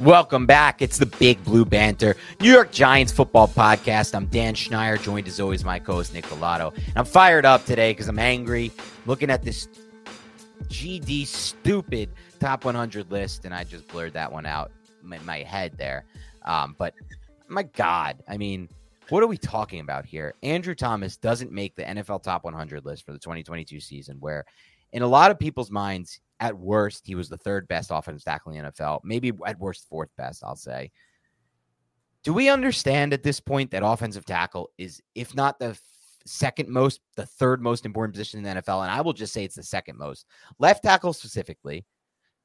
Welcome 0.00 0.46
back. 0.46 0.80
It's 0.80 0.98
the 0.98 1.06
Big 1.06 1.42
Blue 1.42 1.64
Banter, 1.64 2.16
New 2.40 2.52
York 2.52 2.70
Giants 2.70 3.12
football 3.12 3.48
podcast. 3.48 4.14
I'm 4.14 4.26
Dan 4.26 4.54
Schneier, 4.54 5.02
joined 5.02 5.26
as 5.26 5.40
always 5.40 5.64
my 5.64 5.80
co-host 5.80 6.14
Nick 6.14 6.24
Falato. 6.24 6.72
And 6.72 6.92
I'm 6.94 7.04
fired 7.04 7.44
up 7.44 7.64
today 7.64 7.90
because 7.90 8.06
I'm 8.06 8.20
angry 8.20 8.70
looking 9.06 9.28
at 9.28 9.42
this 9.42 9.66
GD 10.68 11.26
stupid 11.26 12.10
top 12.38 12.64
100 12.64 13.10
list, 13.10 13.44
and 13.44 13.52
I 13.52 13.64
just 13.64 13.88
blurred 13.88 14.12
that 14.12 14.30
one 14.30 14.46
out 14.46 14.70
in 15.02 15.26
my 15.26 15.38
head 15.38 15.72
there. 15.76 16.04
Um, 16.44 16.76
but 16.78 16.94
my 17.48 17.64
God, 17.64 18.22
I 18.28 18.36
mean, 18.36 18.68
what 19.08 19.24
are 19.24 19.26
we 19.26 19.36
talking 19.36 19.80
about 19.80 20.06
here? 20.06 20.32
Andrew 20.44 20.76
Thomas 20.76 21.16
doesn't 21.16 21.50
make 21.50 21.74
the 21.74 21.82
NFL 21.82 22.22
top 22.22 22.44
100 22.44 22.84
list 22.84 23.04
for 23.04 23.10
the 23.10 23.18
2022 23.18 23.80
season, 23.80 24.18
where 24.20 24.44
in 24.92 25.02
a 25.02 25.06
lot 25.06 25.30
of 25.30 25.38
people's 25.38 25.70
minds, 25.70 26.20
at 26.40 26.56
worst, 26.56 27.06
he 27.06 27.14
was 27.14 27.28
the 27.28 27.36
third 27.36 27.66
best 27.68 27.90
offensive 27.92 28.24
tackle 28.24 28.52
in 28.52 28.62
the 28.62 28.70
NFL. 28.70 29.00
Maybe 29.04 29.32
at 29.46 29.58
worst, 29.58 29.88
fourth 29.88 30.10
best, 30.16 30.44
I'll 30.44 30.56
say. 30.56 30.90
Do 32.22 32.32
we 32.32 32.48
understand 32.48 33.12
at 33.12 33.22
this 33.22 33.40
point 33.40 33.70
that 33.70 33.84
offensive 33.84 34.24
tackle 34.24 34.70
is, 34.78 35.00
if 35.14 35.34
not 35.34 35.58
the 35.58 35.78
second 36.26 36.68
most, 36.68 37.00
the 37.16 37.26
third 37.26 37.62
most 37.62 37.86
important 37.86 38.14
position 38.14 38.38
in 38.38 38.44
the 38.44 38.62
NFL? 38.62 38.82
And 38.82 38.90
I 38.90 39.00
will 39.00 39.12
just 39.12 39.32
say 39.32 39.44
it's 39.44 39.56
the 39.56 39.62
second 39.62 39.98
most. 39.98 40.26
Left 40.58 40.82
tackle 40.82 41.12
specifically, 41.12 41.86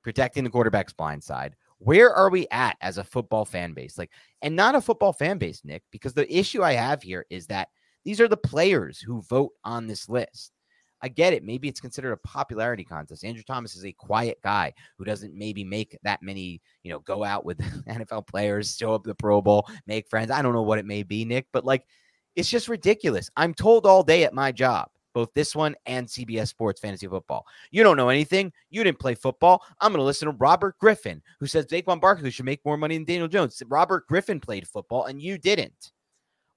protecting 0.04 0.44
the 0.44 0.50
quarterback's 0.50 0.94
blind 0.94 1.24
side. 1.24 1.56
Where 1.80 2.14
are 2.14 2.30
we 2.30 2.48
at 2.50 2.78
as 2.82 2.98
a 2.98 3.04
football 3.04 3.46
fan 3.46 3.74
base? 3.74 3.98
Like, 3.98 4.12
and 4.42 4.56
not 4.56 4.76
a 4.76 4.82
football 4.82 5.14
fan 5.14 5.38
base, 5.38 5.62
Nick, 5.66 5.84
because 5.92 6.14
the 6.14 6.32
issue 6.34 6.64
I 6.64 6.74
have 6.74 7.04
here 7.04 7.26
is 7.30 7.48
that 7.48 7.68
these 8.06 8.22
are 8.22 8.28
the 8.28 8.38
players 8.38 9.00
who 9.00 9.22
vote 9.24 9.52
on 9.66 9.88
this 9.88 10.08
list. 10.08 10.53
I 11.04 11.10
get 11.10 11.34
it. 11.34 11.44
Maybe 11.44 11.68
it's 11.68 11.82
considered 11.82 12.14
a 12.14 12.18
popularity 12.18 12.86
contest. 12.86 13.26
Andrew 13.26 13.44
Thomas 13.44 13.76
is 13.76 13.84
a 13.84 13.92
quiet 13.92 14.40
guy 14.42 14.74
who 14.98 15.04
doesn't 15.04 15.36
maybe 15.36 15.66
make 15.66 15.98
that 16.04 16.24
many, 16.24 16.62
you 16.82 16.92
know, 16.92 17.00
go 17.00 17.26
out 17.26 17.44
with 17.44 17.58
NFL 17.90 18.26
players, 18.26 18.78
show 18.78 18.94
up 18.94 19.04
the 19.04 19.14
Pro 19.14 19.42
Bowl, 19.42 19.68
make 19.86 20.10
friends. 20.10 20.32
I 20.32 20.42
don't 20.42 20.54
know 20.54 20.62
what 20.62 20.80
it 20.80 20.86
may 20.86 21.04
be, 21.04 21.26
Nick, 21.26 21.48
but 21.52 21.66
like 21.66 21.86
it's 22.38 22.50
just 22.50 22.70
ridiculous. 22.70 23.30
I'm 23.36 23.54
told 23.54 23.86
all 23.86 24.02
day 24.02 24.24
at 24.24 24.34
my 24.34 24.54
job, 24.54 24.88
both 25.14 25.34
this 25.34 25.54
one 25.54 25.76
and 25.86 26.08
CBS 26.08 26.48
Sports 26.48 26.80
Fantasy 26.80 27.08
Football. 27.08 27.46
You 27.70 27.84
don't 27.84 27.98
know 27.98 28.10
anything. 28.10 28.54
You 28.70 28.86
didn't 28.86 29.00
play 29.00 29.14
football. 29.14 29.62
I'm 29.82 29.92
going 29.92 30.00
to 30.00 30.06
listen 30.06 30.28
to 30.28 30.38
Robert 30.40 30.80
Griffin, 30.80 31.22
who 31.40 31.48
says 31.48 31.66
Saquon 31.66 32.00
Barkley 32.00 32.32
should 32.32 32.46
make 32.46 32.64
more 32.64 32.78
money 32.78 32.96
than 32.96 33.06
Daniel 33.06 33.28
Jones. 33.28 33.62
Robert 33.68 34.08
Griffin 34.08 34.40
played 34.40 34.68
football 34.68 35.06
and 35.06 35.22
you 35.22 35.38
didn't. 35.38 35.92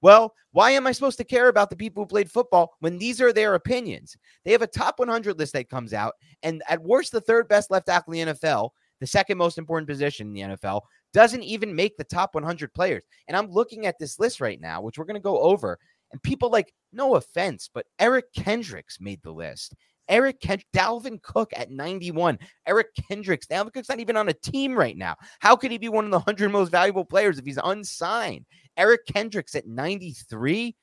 Well, 0.01 0.33
why 0.51 0.71
am 0.71 0.87
I 0.87 0.91
supposed 0.91 1.17
to 1.17 1.23
care 1.23 1.49
about 1.49 1.69
the 1.69 1.75
people 1.75 2.03
who 2.03 2.07
played 2.07 2.31
football 2.31 2.75
when 2.79 2.97
these 2.97 3.21
are 3.21 3.33
their 3.33 3.55
opinions? 3.55 4.15
They 4.45 4.51
have 4.51 4.61
a 4.61 4.67
top 4.67 4.99
100 4.99 5.37
list 5.37 5.53
that 5.53 5.69
comes 5.69 5.93
out, 5.93 6.13
and 6.43 6.63
at 6.69 6.81
worst, 6.81 7.11
the 7.11 7.21
third 7.21 7.47
best 7.47 7.71
left 7.71 7.87
tackle 7.87 8.13
in 8.13 8.27
the 8.27 8.33
NFL, 8.33 8.69
the 8.99 9.07
second 9.07 9.37
most 9.37 9.57
important 9.57 9.87
position 9.87 10.27
in 10.27 10.33
the 10.33 10.55
NFL, 10.55 10.81
doesn't 11.13 11.43
even 11.43 11.75
make 11.75 11.97
the 11.97 12.03
top 12.03 12.35
100 12.35 12.73
players. 12.73 13.03
And 13.27 13.35
I'm 13.35 13.51
looking 13.51 13.85
at 13.85 13.99
this 13.99 14.19
list 14.19 14.41
right 14.41 14.59
now, 14.59 14.81
which 14.81 14.97
we're 14.97 15.05
going 15.05 15.15
to 15.15 15.19
go 15.19 15.39
over, 15.39 15.79
and 16.11 16.21
people 16.23 16.49
like, 16.49 16.73
no 16.93 17.15
offense, 17.15 17.69
but 17.73 17.85
Eric 17.99 18.25
Kendricks 18.33 18.99
made 18.99 19.21
the 19.23 19.31
list. 19.31 19.75
Eric 20.09 20.39
Kend- 20.39 20.63
Dalvin 20.75 21.21
Cook 21.21 21.51
at 21.55 21.71
91. 21.71 22.39
Eric 22.65 22.87
Kendricks. 23.07 23.47
Dalvin 23.47 23.73
Cook's 23.73 23.89
not 23.89 23.99
even 23.99 24.17
on 24.17 24.29
a 24.29 24.33
team 24.33 24.75
right 24.77 24.97
now. 24.97 25.15
How 25.39 25.55
could 25.55 25.71
he 25.71 25.77
be 25.77 25.89
one 25.89 26.05
of 26.05 26.11
the 26.11 26.19
100 26.19 26.49
most 26.49 26.69
valuable 26.69 27.05
players 27.05 27.37
if 27.37 27.45
he's 27.45 27.59
unsigned? 27.63 28.45
Eric 28.77 29.05
Kendricks 29.07 29.55
at 29.55 29.67
93. 29.67 30.75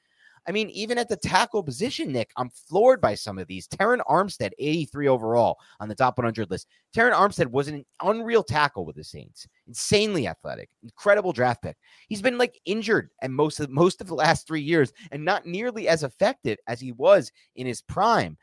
I 0.47 0.53
mean, 0.53 0.69
even 0.71 0.99
at 0.99 1.09
the 1.09 1.17
tackle 1.17 1.63
position, 1.63 2.13
Nick, 2.13 2.31
I'm 2.37 2.51
floored 2.51 3.01
by 3.01 3.15
some 3.15 3.39
of 3.39 3.47
these. 3.47 3.67
Terron 3.67 4.01
Armstead, 4.07 4.51
83 4.59 5.09
overall 5.09 5.59
on 5.81 5.89
the 5.89 5.95
top 5.95 6.19
100 6.19 6.51
list. 6.51 6.69
Terron 6.95 7.15
Armstead 7.15 7.47
was 7.47 7.69
an 7.69 7.85
unreal 8.03 8.43
tackle 8.43 8.85
with 8.85 8.97
the 8.97 9.05
Saints. 9.05 9.47
Insanely 9.67 10.29
athletic, 10.29 10.69
incredible 10.83 11.33
draft 11.33 11.63
pick. 11.63 11.77
He's 12.09 12.23
been 12.23 12.37
like 12.37 12.61
injured 12.67 13.11
and 13.23 13.35
most 13.35 13.59
of 13.59 13.71
most 13.71 14.01
of 14.01 14.07
the 14.07 14.15
last 14.15 14.47
three 14.47 14.61
years, 14.61 14.93
and 15.13 15.25
not 15.25 15.47
nearly 15.47 15.89
as 15.89 16.03
effective 16.03 16.59
as 16.67 16.79
he 16.79 16.93
was 16.93 17.33
in 17.57 17.67
his 17.67 17.81
prime. 17.81 18.37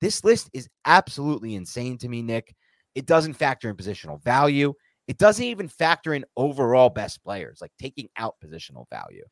This 0.00 0.24
list 0.24 0.50
is 0.52 0.68
absolutely 0.84 1.54
insane 1.54 1.98
to 1.98 2.08
me, 2.08 2.22
Nick. 2.22 2.54
It 2.94 3.06
doesn't 3.06 3.34
factor 3.34 3.68
in 3.68 3.76
positional 3.76 4.22
value. 4.22 4.74
It 5.08 5.18
doesn't 5.18 5.44
even 5.44 5.68
factor 5.68 6.14
in 6.14 6.24
overall 6.36 6.90
best 6.90 7.22
players, 7.22 7.58
like 7.60 7.72
taking 7.78 8.08
out 8.16 8.34
positional 8.44 8.88
value, 8.90 9.24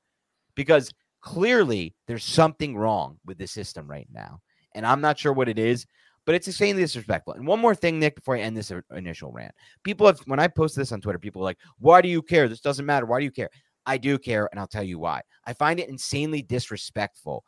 because 0.54 0.92
clearly 1.20 1.94
there's 2.06 2.25
something 2.25 2.76
wrong 2.76 3.19
with 3.25 3.38
the 3.38 3.47
system 3.47 3.91
right 3.91 4.06
now. 4.12 4.41
And 4.75 4.86
I'm 4.86 5.00
not 5.00 5.19
sure 5.19 5.32
what 5.32 5.48
it 5.48 5.58
is, 5.58 5.86
but 6.26 6.34
it's 6.34 6.47
insanely 6.47 6.82
disrespectful. 6.82 7.34
And 7.34 7.46
one 7.46 7.60
more 7.60 7.75
thing, 7.75 7.98
Nick, 7.98 8.14
before 8.14 8.36
I 8.36 8.41
end 8.41 8.56
this 8.56 8.72
initial 8.94 9.32
rant. 9.32 9.54
People 9.82 10.06
have, 10.06 10.20
when 10.26 10.41
I 10.41 10.48
post 10.48 10.76
this 10.76 10.92
on 10.92 11.00
Twitter, 11.00 11.19
people 11.19 11.42
are 11.42 11.44
like, 11.44 11.58
why 11.78 12.00
do 12.00 12.08
you 12.08 12.22
care? 12.22 12.48
This 12.48 12.60
doesn't 12.60 12.86
matter. 12.86 13.06
Why 13.06 13.19
do 13.19 13.25
you 13.25 13.31
care? 13.31 13.50
I 13.86 13.98
do 13.98 14.19
care, 14.19 14.48
and 14.50 14.60
I'll 14.60 14.66
tell 14.66 14.82
you 14.82 14.98
why. 14.98 15.22
I 15.44 15.52
find 15.52 15.78
it 15.81 15.88
insanely 15.88 16.42
disrespectful 16.42 17.44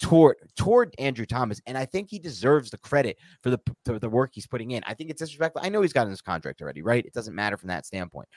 toward 0.00 0.36
toward 0.56 0.94
Andrew 0.98 1.26
Thomas, 1.26 1.60
and 1.66 1.76
I 1.76 1.84
think 1.84 2.08
he 2.08 2.18
deserves 2.18 2.70
the 2.70 2.78
credit 2.78 3.18
for 3.42 3.50
the 3.50 3.58
for 3.84 3.98
the 3.98 4.08
work 4.08 4.30
he's 4.32 4.46
putting 4.46 4.70
in. 4.70 4.82
I 4.86 4.94
think 4.94 5.10
it's 5.10 5.20
disrespectful. 5.20 5.62
I 5.64 5.68
know 5.68 5.82
he's 5.82 5.92
got 5.92 6.04
in 6.04 6.10
his 6.10 6.22
contract 6.22 6.62
already, 6.62 6.82
right? 6.82 7.04
It 7.04 7.12
doesn't 7.12 7.34
matter 7.34 7.56
from 7.56 7.68
that 7.68 7.86
standpoint, 7.86 8.28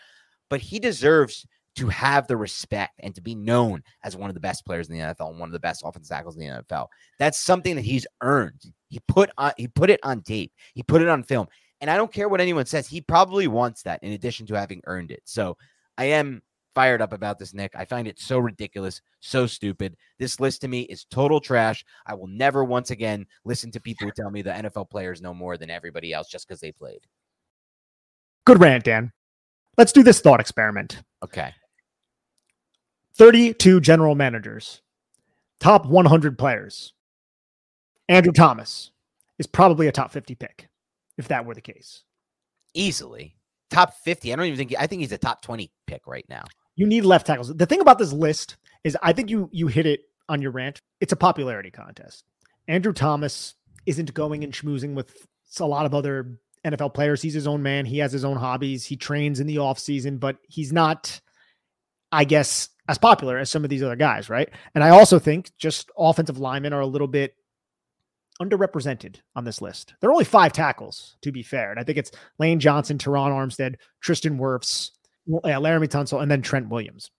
but 0.50 0.62
he 0.62 0.80
deserves 0.80 1.46
to 1.76 1.88
have 1.88 2.28
the 2.28 2.36
respect 2.36 3.00
and 3.00 3.16
to 3.16 3.22
be 3.22 3.34
known 3.34 3.82
as 4.04 4.18
one 4.18 4.30
of 4.30 4.34
the 4.34 4.42
best 4.42 4.66
players 4.66 4.90
in 4.90 4.98
the 4.98 5.02
NFL 5.02 5.30
and 5.30 5.40
one 5.40 5.48
of 5.48 5.54
the 5.54 5.60
best 5.60 5.84
offensive 5.86 6.10
tackles 6.10 6.36
in 6.36 6.42
the 6.42 6.64
NFL. 6.64 6.88
That's 7.18 7.40
something 7.40 7.76
that 7.76 7.86
he's 7.86 8.06
earned. 8.22 8.62
He 8.90 9.00
put 9.08 9.30
on 9.38 9.54
he 9.58 9.68
put 9.68 9.90
it 9.90 10.00
on 10.04 10.22
tape. 10.22 10.52
He 10.74 10.84
put 10.84 11.02
it 11.02 11.10
on 11.10 11.24
film. 11.24 11.48
And 11.80 11.90
I 11.90 11.98
don't 11.98 12.14
care 12.14 12.30
what 12.30 12.42
anyone 12.42 12.66
says. 12.66 12.88
He 12.88 13.02
probably 13.02 13.48
wants 13.48 13.84
that 13.84 14.04
in 14.04 14.12
addition 14.12 14.46
to 14.48 14.56
having 14.56 14.82
earned 14.86 15.12
it. 15.12 15.22
So 15.26 15.58
I 15.98 16.06
am 16.06 16.42
fired 16.74 17.02
up 17.02 17.14
about 17.14 17.40
this, 17.40 17.54
Nick. 17.54 17.74
I 17.76 17.86
find 17.86 18.08
it 18.08 18.20
so 18.20 18.40
ridiculous, 18.40 19.02
so 19.20 19.46
stupid. 19.46 19.96
This 20.20 20.40
list 20.40 20.62
to 20.62 20.68
me 20.68 20.82
is 20.82 21.06
total 21.06 21.40
trash. 21.40 21.84
I 22.06 22.14
will 22.14 22.28
never 22.28 22.64
once 22.64 22.92
again 22.92 23.26
listen 23.46 23.72
to 23.72 23.80
people 23.80 24.08
who 24.08 24.14
tell 24.14 24.32
me 24.32 24.42
the 24.42 24.52
NFL 24.52 24.90
players 24.90 25.22
know 25.22 25.34
more 25.34 25.58
than 25.58 25.70
everybody 25.70 26.14
else 26.14 26.30
just 26.30 26.48
because 26.48 26.60
they 26.62 26.72
played. 26.72 27.02
Good 28.46 28.60
rant, 28.60 28.84
Dan. 28.84 29.12
Let's 29.78 29.92
do 29.92 30.04
this 30.04 30.22
thought 30.22 30.40
experiment. 30.40 31.02
Okay. 31.24 31.54
32 33.16 33.82
general 33.82 34.16
managers, 34.16 34.82
top 35.60 35.86
100 35.86 36.38
players. 36.38 36.94
Andrew 38.10 38.32
Thomas 38.32 38.92
is 39.38 39.48
probably 39.48 39.88
a 39.88 39.92
top 39.92 40.12
50 40.12 40.36
pick 40.36 40.68
if 41.18 41.28
that 41.28 41.46
were 41.46 41.54
the 41.54 41.62
case. 41.62 42.04
Easily. 42.74 43.36
Top 43.70 43.94
50. 44.04 44.32
I 44.32 44.36
don't 44.36 44.46
even 44.46 44.58
think 44.58 44.74
I 44.78 44.88
think 44.88 45.02
he's 45.02 45.12
a 45.12 45.18
top 45.18 45.42
20 45.42 45.72
pick 45.88 46.08
right 46.08 46.26
now. 46.28 46.44
You 46.82 46.88
need 46.88 47.06
left 47.06 47.28
tackles. 47.28 47.56
The 47.56 47.68
thing 47.68 47.80
about 47.80 48.00
this 48.00 48.12
list 48.12 48.58
is 48.84 48.98
I 49.04 49.14
think 49.14 49.30
you 49.30 49.50
you 49.52 49.68
hit 49.68 49.86
it 49.86 50.00
on 50.28 50.42
your 50.42 50.50
rant. 50.50 50.82
It's 51.00 51.14
a 51.14 51.16
popularity 51.16 51.70
contest. 51.70 52.24
Andrew 52.68 52.92
Thomas 52.92 53.54
isn't 53.86 54.12
going 54.16 54.44
and 54.44 54.52
schmoozing 54.52 54.96
with 54.96 55.28
a 55.60 55.66
lot 55.68 55.86
of 55.86 55.94
other 55.94 56.40
NFL 56.66 56.96
players. 56.96 57.22
He's 57.22 57.36
his 57.36 57.46
own 57.46 57.62
man. 57.62 57.86
He 57.86 58.00
has 58.00 58.12
his 58.12 58.26
own 58.26 58.36
hobbies. 58.36 58.84
He 58.84 58.96
trains 58.96 59.40
in 59.40 59.46
the 59.46 59.60
off 59.60 59.78
season, 59.78 60.18
but 60.18 60.38
he's 60.50 60.74
not, 60.74 61.22
I 62.12 62.24
guess, 62.24 62.70
as 62.90 62.98
popular 62.98 63.38
as 63.38 63.52
some 63.52 63.64
of 63.64 63.70
these 63.70 63.84
other 63.84 63.96
guys, 63.96 64.28
right? 64.28 64.50
And 64.74 64.84
I 64.84 64.90
also 64.90 65.20
think 65.20 65.52
just 65.60 65.92
offensive 65.96 66.40
linemen 66.40 66.74
are 66.74 66.82
a 66.82 66.88
little 66.88 67.08
bit 67.08 67.36
underrepresented 68.42 69.18
on 69.36 69.44
this 69.44 69.62
list. 69.62 69.94
There 70.02 70.10
are 70.10 70.14
only 70.14 70.26
five 70.26 70.52
tackles, 70.52 71.16
to 71.22 71.32
be 71.32 71.44
fair. 71.44 71.70
And 71.70 71.80
I 71.80 71.84
think 71.84 72.00
it's 72.00 72.12
Lane 72.40 72.60
Johnson, 72.60 72.98
Terron 72.98 73.30
Armstead, 73.30 73.76
Tristan 74.00 74.40
Wirfs, 74.40 74.90
yeah, 75.28 75.56
Laremy 75.56 75.88
Tunsil, 75.88 76.22
and 76.22 76.30
then 76.30 76.42
Trent 76.42 76.70
Williams. 76.70 77.12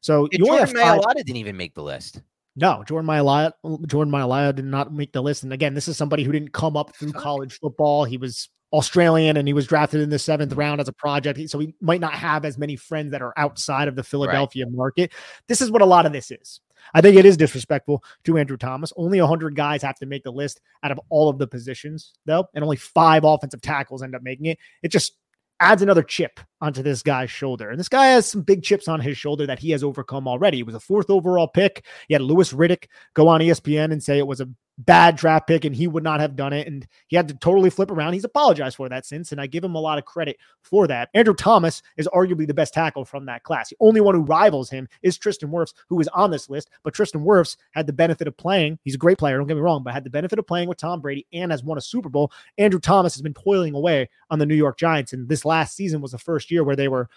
So 0.00 0.28
you 0.32 0.44
Jordan 0.44 0.58
have 0.58 0.72
five. 0.72 1.00
Mailata 1.00 1.16
didn't 1.16 1.36
even 1.36 1.56
make 1.56 1.74
the 1.74 1.82
list. 1.82 2.22
No, 2.56 2.82
Jordan 2.84 3.08
Mailata, 3.08 3.52
Jordan 3.86 4.12
Mailata 4.12 4.54
did 4.54 4.64
not 4.64 4.92
make 4.92 5.12
the 5.12 5.22
list. 5.22 5.44
And 5.44 5.52
again, 5.52 5.74
this 5.74 5.86
is 5.86 5.96
somebody 5.96 6.24
who 6.24 6.32
didn't 6.32 6.52
come 6.52 6.76
up 6.76 6.94
through 6.96 7.12
college 7.12 7.58
football. 7.58 8.04
He 8.04 8.16
was 8.16 8.48
Australian 8.72 9.36
and 9.36 9.46
he 9.46 9.54
was 9.54 9.66
drafted 9.66 10.00
in 10.00 10.10
the 10.10 10.18
seventh 10.18 10.50
mm-hmm. 10.50 10.60
round 10.60 10.80
as 10.80 10.88
a 10.88 10.92
project. 10.92 11.38
So 11.50 11.60
he 11.60 11.74
might 11.80 12.00
not 12.00 12.14
have 12.14 12.44
as 12.44 12.58
many 12.58 12.74
friends 12.74 13.12
that 13.12 13.22
are 13.22 13.32
outside 13.36 13.86
of 13.86 13.96
the 13.96 14.02
Philadelphia 14.02 14.66
market. 14.68 15.12
This 15.46 15.60
is 15.60 15.70
what 15.70 15.82
a 15.82 15.86
lot 15.86 16.04
of 16.04 16.12
this 16.12 16.30
is. 16.30 16.60
I 16.94 17.00
think 17.00 17.16
it 17.16 17.26
is 17.26 17.36
disrespectful 17.36 18.02
to 18.24 18.38
Andrew 18.38 18.56
Thomas. 18.56 18.92
Only 18.96 19.20
100 19.20 19.54
guys 19.54 19.82
have 19.82 19.98
to 19.98 20.06
make 20.06 20.24
the 20.24 20.32
list 20.32 20.60
out 20.82 20.90
of 20.90 21.00
all 21.10 21.28
of 21.28 21.38
the 21.38 21.46
positions, 21.46 22.14
though, 22.24 22.48
and 22.54 22.64
only 22.64 22.76
five 22.76 23.24
offensive 23.24 23.60
tackles 23.60 24.02
end 24.02 24.14
up 24.14 24.22
making 24.22 24.46
it. 24.46 24.58
It 24.82 24.88
just 24.88 25.14
adds 25.60 25.82
another 25.82 26.02
chip 26.02 26.40
onto 26.60 26.82
this 26.82 27.02
guy's 27.02 27.30
shoulder. 27.30 27.70
And 27.70 27.78
this 27.78 27.88
guy 27.88 28.06
has 28.06 28.26
some 28.26 28.42
big 28.42 28.62
chips 28.62 28.88
on 28.88 29.00
his 29.00 29.16
shoulder 29.18 29.46
that 29.46 29.58
he 29.58 29.70
has 29.70 29.82
overcome 29.82 30.28
already. 30.28 30.58
He 30.58 30.62
was 30.62 30.74
a 30.74 30.80
fourth 30.80 31.10
overall 31.10 31.48
pick. 31.48 31.84
He 32.08 32.14
had 32.14 32.22
Louis 32.22 32.52
Riddick 32.52 32.86
go 33.14 33.28
on 33.28 33.40
ESPN 33.40 33.92
and 33.92 34.02
say 34.02 34.18
it 34.18 34.26
was 34.26 34.40
a 34.40 34.48
bad 34.78 35.16
draft 35.16 35.48
pick 35.48 35.64
and 35.64 35.74
he 35.74 35.88
would 35.88 36.04
not 36.04 36.20
have 36.20 36.36
done 36.36 36.52
it. 36.52 36.66
And 36.66 36.86
he 37.08 37.16
had 37.16 37.28
to 37.28 37.34
totally 37.34 37.68
flip 37.68 37.90
around. 37.90 38.12
He's 38.12 38.24
apologized 38.24 38.76
for 38.76 38.88
that 38.88 39.04
since, 39.04 39.32
and 39.32 39.40
I 39.40 39.46
give 39.46 39.64
him 39.64 39.74
a 39.74 39.80
lot 39.80 39.98
of 39.98 40.04
credit 40.04 40.38
for 40.62 40.86
that. 40.86 41.10
Andrew 41.14 41.34
Thomas 41.34 41.82
is 41.96 42.08
arguably 42.14 42.46
the 42.46 42.54
best 42.54 42.72
tackle 42.72 43.04
from 43.04 43.26
that 43.26 43.42
class. 43.42 43.70
The 43.70 43.76
only 43.80 44.00
one 44.00 44.14
who 44.14 44.22
rivals 44.22 44.70
him 44.70 44.88
is 45.02 45.18
Tristan 45.18 45.50
Wirfs, 45.50 45.74
who 45.88 46.00
is 46.00 46.08
on 46.08 46.30
this 46.30 46.48
list. 46.48 46.70
But 46.84 46.94
Tristan 46.94 47.24
Wirfs 47.24 47.56
had 47.72 47.86
the 47.86 47.92
benefit 47.92 48.28
of 48.28 48.36
playing. 48.36 48.78
He's 48.84 48.94
a 48.94 48.98
great 48.98 49.18
player, 49.18 49.36
don't 49.36 49.46
get 49.46 49.56
me 49.56 49.60
wrong, 49.60 49.82
but 49.82 49.94
had 49.94 50.04
the 50.04 50.10
benefit 50.10 50.38
of 50.38 50.46
playing 50.46 50.68
with 50.68 50.78
Tom 50.78 51.00
Brady 51.00 51.26
and 51.32 51.50
has 51.50 51.64
won 51.64 51.78
a 51.78 51.82
Super 51.82 52.08
Bowl. 52.08 52.30
Andrew 52.56 52.80
Thomas 52.80 53.14
has 53.14 53.22
been 53.22 53.34
toiling 53.34 53.74
away 53.74 54.08
on 54.30 54.38
the 54.38 54.46
New 54.46 54.54
York 54.54 54.78
Giants. 54.78 55.12
And 55.12 55.28
this 55.28 55.44
last 55.44 55.74
season 55.74 56.00
was 56.00 56.12
the 56.12 56.18
first 56.18 56.50
year 56.50 56.62
where 56.62 56.76
they 56.76 56.88
were 56.88 57.08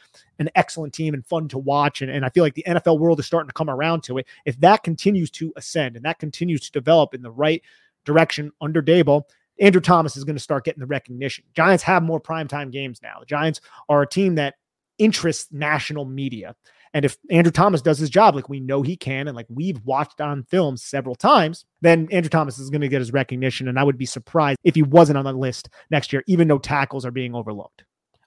an 0.41 0.49
excellent 0.55 0.93
team 0.93 1.13
and 1.13 1.25
fun 1.25 1.47
to 1.49 1.57
watch. 1.57 2.01
And, 2.01 2.11
and 2.11 2.25
I 2.25 2.29
feel 2.29 2.43
like 2.43 2.55
the 2.55 2.65
NFL 2.67 2.99
world 2.99 3.19
is 3.19 3.25
starting 3.25 3.47
to 3.47 3.53
come 3.53 3.69
around 3.69 4.03
to 4.03 4.17
it. 4.17 4.27
If 4.45 4.59
that 4.59 4.83
continues 4.83 5.31
to 5.31 5.53
ascend 5.55 5.95
and 5.95 6.03
that 6.03 6.19
continues 6.19 6.61
to 6.61 6.71
develop 6.71 7.13
in 7.13 7.21
the 7.21 7.31
right 7.31 7.61
direction 8.03 8.51
under 8.59 8.81
Daboll, 8.81 9.23
Andrew 9.59 9.81
Thomas 9.81 10.17
is 10.17 10.23
going 10.23 10.35
to 10.35 10.41
start 10.41 10.65
getting 10.65 10.79
the 10.79 10.87
recognition. 10.87 11.45
Giants 11.53 11.83
have 11.83 12.03
more 12.03 12.19
primetime 12.19 12.71
games 12.71 12.99
now. 13.01 13.19
The 13.19 13.25
Giants 13.25 13.61
are 13.87 14.01
a 14.01 14.07
team 14.07 14.35
that 14.35 14.55
interests 14.97 15.47
national 15.51 16.05
media. 16.05 16.55
And 16.93 17.05
if 17.05 17.17
Andrew 17.29 17.51
Thomas 17.51 17.81
does 17.81 17.99
his 17.99 18.09
job 18.09 18.35
like 18.35 18.49
we 18.49 18.59
know 18.59 18.81
he 18.81 18.97
can, 18.97 19.27
and 19.27 19.35
like 19.35 19.45
we've 19.49 19.79
watched 19.85 20.19
on 20.19 20.43
film 20.43 20.75
several 20.75 21.15
times, 21.15 21.65
then 21.81 22.07
Andrew 22.11 22.29
Thomas 22.29 22.59
is 22.59 22.69
going 22.69 22.81
to 22.81 22.89
get 22.89 22.99
his 22.99 23.13
recognition. 23.13 23.67
And 23.67 23.79
I 23.79 23.83
would 23.83 23.97
be 23.97 24.05
surprised 24.05 24.59
if 24.63 24.75
he 24.75 24.83
wasn't 24.83 25.17
on 25.17 25.25
the 25.25 25.33
list 25.33 25.69
next 25.89 26.11
year, 26.11 26.23
even 26.27 26.47
though 26.47 26.59
tackles 26.59 27.05
are 27.05 27.11
being 27.11 27.33
overlooked. 27.33 27.85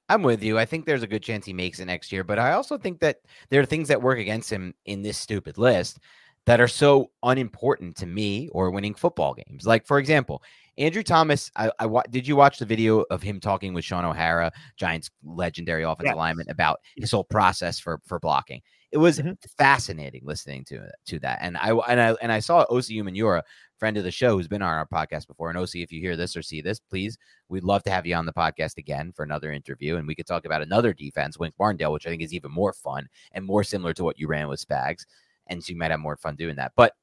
I'm 0.09 0.23
with 0.23 0.43
you. 0.43 0.59
I 0.59 0.67
think 0.67 0.85
there's 0.85 1.03
a 1.03 1.06
good 1.06 1.23
chance 1.23 1.47
he 1.47 1.53
makes 1.53 1.81
it 1.81 1.87
next 1.87 2.12
year, 2.12 2.25
but 2.25 2.39
I 2.39 2.53
also 2.53 2.77
think 2.77 3.01
that 3.01 3.19
there 3.51 3.61
are 3.61 3.67
things 3.67 3.89
that 3.89 4.03
work 4.03 4.19
against 4.19 4.51
him 4.51 4.75
in 4.85 5.03
this 5.03 5.17
stupid 5.17 5.56
list 5.56 5.99
that 6.47 6.61
are 6.61 6.69
so 6.69 7.11
unimportant 7.23 7.97
to 7.97 8.06
me 8.06 8.49
or 8.53 8.71
winning 8.71 8.95
football 8.95 9.35
games. 9.35 9.67
Like, 9.67 9.87
for 9.87 9.99
example, 9.99 10.43
Andrew 10.77 11.03
Thomas. 11.03 11.51
I, 11.56 11.71
I 11.79 11.87
wa- 11.87 12.03
did 12.11 12.27
you 12.27 12.37
watch 12.37 12.59
the 12.59 12.67
video 12.67 13.01
of 13.11 13.23
him 13.23 13.41
talking 13.41 13.73
with 13.73 13.85
Shaun 13.85 14.05
O'Hara, 14.05 14.53
Giants 14.77 15.11
legendary 15.25 15.85
offensive 15.85 16.11
Yes. 16.11 16.17
lineman, 16.17 16.47
about 16.51 16.81
his 16.97 17.11
whole 17.11 17.25
process 17.25 17.79
for 17.79 18.01
for 18.05 18.19
blocking? 18.19 18.61
It 18.94 18.99
was 18.99 19.19
Mhm. 19.19 19.37
fascinating 19.58 20.23
listening 20.25 20.64
to 20.67 20.88
to 21.06 21.19
that, 21.20 21.41
and 21.43 21.56
I 21.58 21.70
and 21.73 22.00
I 22.00 22.12
and 22.23 22.32
I 22.32 22.38
saw 22.41 22.64
Osi 22.67 22.96
Umenyiora, 23.02 23.43
friend 23.76 23.96
of 23.99 24.05
the 24.05 24.12
show, 24.12 24.37
who's 24.37 24.49
been 24.49 24.62
on 24.62 24.73
our 24.73 24.87
podcast 24.87 25.26
before. 25.26 25.50
And 25.50 25.58
Osi, 25.58 25.82
if 25.82 25.93
you 25.93 26.00
hear 26.00 26.17
this 26.17 26.37
or 26.37 26.43
see 26.43 26.62
this, 26.62 26.79
please 26.81 27.19
We'd 27.50 27.64
love 27.64 27.82
to 27.85 27.91
have 27.91 28.06
you 28.06 28.14
on 28.17 28.26
the 28.26 28.32
podcast 28.32 28.79
again 28.79 29.12
for 29.12 29.25
another 29.25 29.52
interview, 29.52 29.96
and 29.96 30.06
we 30.06 30.14
could 30.14 30.26
talk 30.29 30.46
about 30.46 30.62
another 30.62 30.94
defense, 30.94 31.38
Wink 31.38 31.55
Martindale, 31.58 31.93
which 31.93 32.06
I 32.06 32.11
think 32.11 32.23
is 32.23 32.32
even 32.35 32.52
more 32.52 32.73
fun 32.73 33.08
and 33.32 33.44
more 33.44 33.64
similar 33.64 33.93
to 33.94 34.05
what 34.05 34.19
you 34.19 34.29
ran 34.29 34.49
with 34.49 34.64
Spags. 34.67 35.05
And 35.49 35.62
so 35.62 35.73
you 35.73 35.79
might 35.79 35.91
have 35.91 36.00
more 36.00 36.17
fun 36.17 36.37
doing 36.37 36.56
that. 36.56 36.73
But 36.76 36.94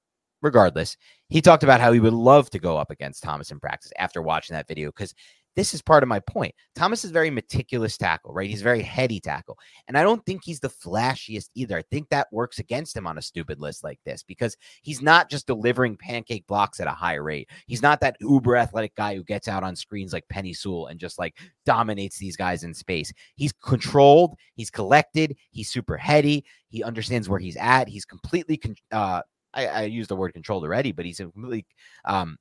regardless, 0.41 0.97
he 1.29 1.41
talked 1.41 1.63
about 1.63 1.81
how 1.81 1.91
he 1.93 1.99
would 1.99 2.13
love 2.13 2.49
to 2.51 2.59
go 2.59 2.77
up 2.77 2.89
against 2.91 3.23
Thomas 3.23 3.51
in 3.51 3.59
practice 3.59 3.91
after 3.97 4.21
watching 4.21 4.55
that 4.55 4.67
video 4.67 4.89
because 4.89 5.13
this 5.56 5.74
is 5.74 5.81
part 5.81 6.03
of 6.03 6.09
my 6.09 6.19
point. 6.19 6.53
Thomas 6.75 7.03
is 7.03 7.12
very 7.12 7.30
meticulous 7.30 7.98
tackle, 7.98 8.33
right? 8.33 8.50
He's 8.50 8.62
very 8.62 8.81
heady 8.81 9.19
tackle. 9.19 9.57
And 9.88 9.98
I 9.98 10.03
don't 10.03 10.25
think 10.25 10.44
he's 10.44 10.59
the 10.59 10.69
flashiest 10.69 11.50
either. 11.56 11.77
I 11.77 11.83
think 11.92 12.09
that 12.09 12.27
works 12.31 12.59
against 12.59 12.95
him 12.95 13.06
on 13.06 13.18
a 13.18 13.21
stupid 13.21 13.59
list 13.59 13.83
like 13.83 14.00
this 14.06 14.24
because 14.24 14.56
he's 14.81 15.01
not 15.01 15.30
just 15.30 15.48
delivering 15.48 15.98
pancake 15.98 16.48
blocks 16.48 16.80
at 16.80 16.88
a 16.88 16.92
high 16.92 17.15
rate. 17.15 17.50
He's 17.68 17.81
not 17.81 18.00
that 18.01 18.18
uber 18.21 18.56
athletic 18.56 18.95
guy 18.95 19.15
who 19.15 19.24
gets 19.24 19.48
out 19.48 19.63
on 19.63 19.75
screens 19.75 20.13
like 20.13 20.25
Penei 20.33 20.56
Sewell 20.56 20.88
and 20.88 21.00
just 21.00 21.19
like 21.19 21.38
dominates 21.65 22.18
these 22.18 22.38
guys 22.38 22.63
in 22.63 22.74
space. 22.74 23.12
He's 23.36 23.51
controlled, 23.51 24.36
he's 24.56 24.69
collected, 24.69 25.36
he's 25.51 25.69
super 25.69 25.98
heady, 25.98 26.45
he 26.69 26.83
understands 26.83 27.27
where 27.27 27.39
he's 27.39 27.57
at. 27.57 27.89
He's 27.89 28.06
completely 28.06 28.57
con- 28.57 28.75
uh 28.92 29.21
I, 29.53 29.68
I 29.68 29.81
used 29.83 30.09
the 30.09 30.15
word 30.15 30.33
controlled 30.33 30.63
already, 30.63 30.94
but 30.94 31.06
he's 31.06 31.18
completely 31.18 31.65
um 32.06 32.38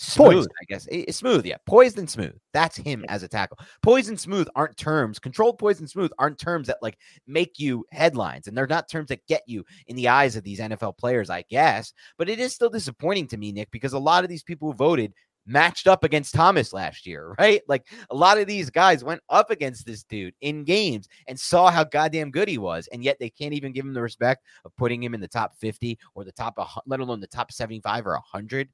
smooth, 0.00 0.32
Poised. 0.32 0.50
I 0.60 0.64
guess. 0.66 0.88
Eh, 0.90 1.10
smooth, 1.12 1.44
yeah. 1.44 1.56
Poised 1.66 1.98
and 1.98 2.08
smooth. 2.08 2.34
That's 2.52 2.76
him 2.76 3.04
as 3.08 3.22
a 3.22 3.28
tackle. 3.28 3.58
Poised 3.82 4.08
and 4.08 4.18
smooth 4.18 4.48
aren't 4.56 4.76
terms. 4.76 5.18
Controlled, 5.18 5.58
poised, 5.58 5.80
and 5.80 5.90
smooth 5.90 6.10
aren't 6.18 6.38
terms 6.38 6.68
that 6.68 6.78
like 6.80 6.98
make 7.26 7.58
you 7.58 7.84
headlines, 7.92 8.46
and 8.46 8.56
they're 8.56 8.66
not 8.66 8.88
terms 8.88 9.08
that 9.08 9.26
get 9.26 9.42
you 9.46 9.64
in 9.88 9.96
the 9.96 10.08
eyes 10.08 10.36
of 10.36 10.44
these 10.44 10.60
NFL 10.60 10.96
players, 10.96 11.28
I 11.28 11.44
guess. 11.50 11.92
But 12.16 12.28
it 12.28 12.40
is 12.40 12.54
still 12.54 12.70
disappointing 12.70 13.26
to 13.28 13.36
me, 13.36 13.52
Nick, 13.52 13.70
because 13.70 13.92
a 13.92 13.98
lot 13.98 14.24
of 14.24 14.30
these 14.30 14.42
people 14.42 14.70
who 14.70 14.76
voted 14.76 15.12
matched 15.46 15.86
up 15.86 16.04
against 16.04 16.34
Thomas 16.34 16.72
last 16.72 17.06
year, 17.06 17.34
right? 17.38 17.60
Like 17.68 17.86
a 18.08 18.14
lot 18.14 18.38
of 18.38 18.46
these 18.46 18.70
guys 18.70 19.04
went 19.04 19.20
up 19.28 19.50
against 19.50 19.84
this 19.84 20.02
dude 20.04 20.34
in 20.40 20.64
games 20.64 21.08
and 21.28 21.38
saw 21.38 21.70
how 21.70 21.84
goddamn 21.84 22.30
good 22.30 22.48
he 22.48 22.58
was, 22.58 22.88
and 22.92 23.04
yet 23.04 23.18
they 23.20 23.28
can't 23.30 23.54
even 23.54 23.72
give 23.72 23.84
him 23.84 23.94
the 23.94 24.02
respect 24.02 24.44
of 24.64 24.74
putting 24.76 25.02
him 25.02 25.14
in 25.14 25.20
the 25.20 25.28
top 25.28 25.54
50 25.58 25.98
or 26.14 26.24
the 26.24 26.32
top, 26.32 26.58
let 26.86 27.00
alone 27.00 27.20
the 27.20 27.26
top 27.26 27.52
75 27.52 28.06
or 28.06 28.12
100. 28.12 28.68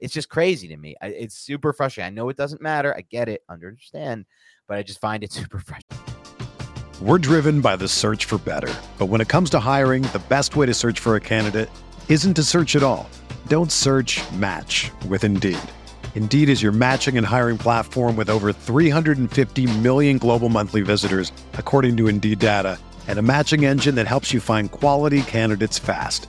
It's 0.00 0.14
just 0.14 0.28
crazy 0.28 0.68
to 0.68 0.76
me. 0.76 0.94
I, 1.00 1.08
it's 1.08 1.36
super 1.36 1.72
frustrating. 1.72 2.06
I 2.06 2.14
know 2.14 2.28
it 2.28 2.36
doesn't 2.36 2.62
matter. 2.62 2.94
I 2.96 3.02
get 3.02 3.28
it, 3.28 3.42
understand, 3.48 4.26
but 4.66 4.78
I 4.78 4.82
just 4.82 5.00
find 5.00 5.22
it 5.24 5.32
super 5.40 5.58
frustrating. 5.58 5.98
We're 7.00 7.18
driven 7.18 7.60
by 7.60 7.76
the 7.76 7.86
search 7.86 8.24
for 8.24 8.38
better. 8.38 8.74
But 8.98 9.06
when 9.06 9.20
it 9.20 9.28
comes 9.28 9.50
to 9.50 9.60
hiring, 9.60 10.02
the 10.02 10.22
best 10.28 10.56
way 10.56 10.66
to 10.66 10.74
search 10.74 10.98
for 10.98 11.14
a 11.14 11.20
candidate 11.20 11.70
isn't 12.08 12.34
to 12.34 12.42
search 12.42 12.74
at 12.74 12.82
all. 12.82 13.08
Don't 13.46 13.70
search 13.70 14.20
match 14.32 14.90
with 15.08 15.22
Indeed. 15.22 15.58
Indeed 16.16 16.48
is 16.48 16.60
your 16.60 16.72
matching 16.72 17.16
and 17.16 17.24
hiring 17.24 17.58
platform 17.58 18.16
with 18.16 18.28
over 18.28 18.52
350 18.52 19.78
million 19.78 20.18
global 20.18 20.48
monthly 20.48 20.80
visitors, 20.80 21.30
according 21.54 21.96
to 21.98 22.08
Indeed 22.08 22.40
data, 22.40 22.80
and 23.06 23.20
a 23.20 23.22
matching 23.22 23.64
engine 23.64 23.94
that 23.94 24.08
helps 24.08 24.32
you 24.34 24.40
find 24.40 24.72
quality 24.72 25.22
candidates 25.22 25.78
fast. 25.78 26.28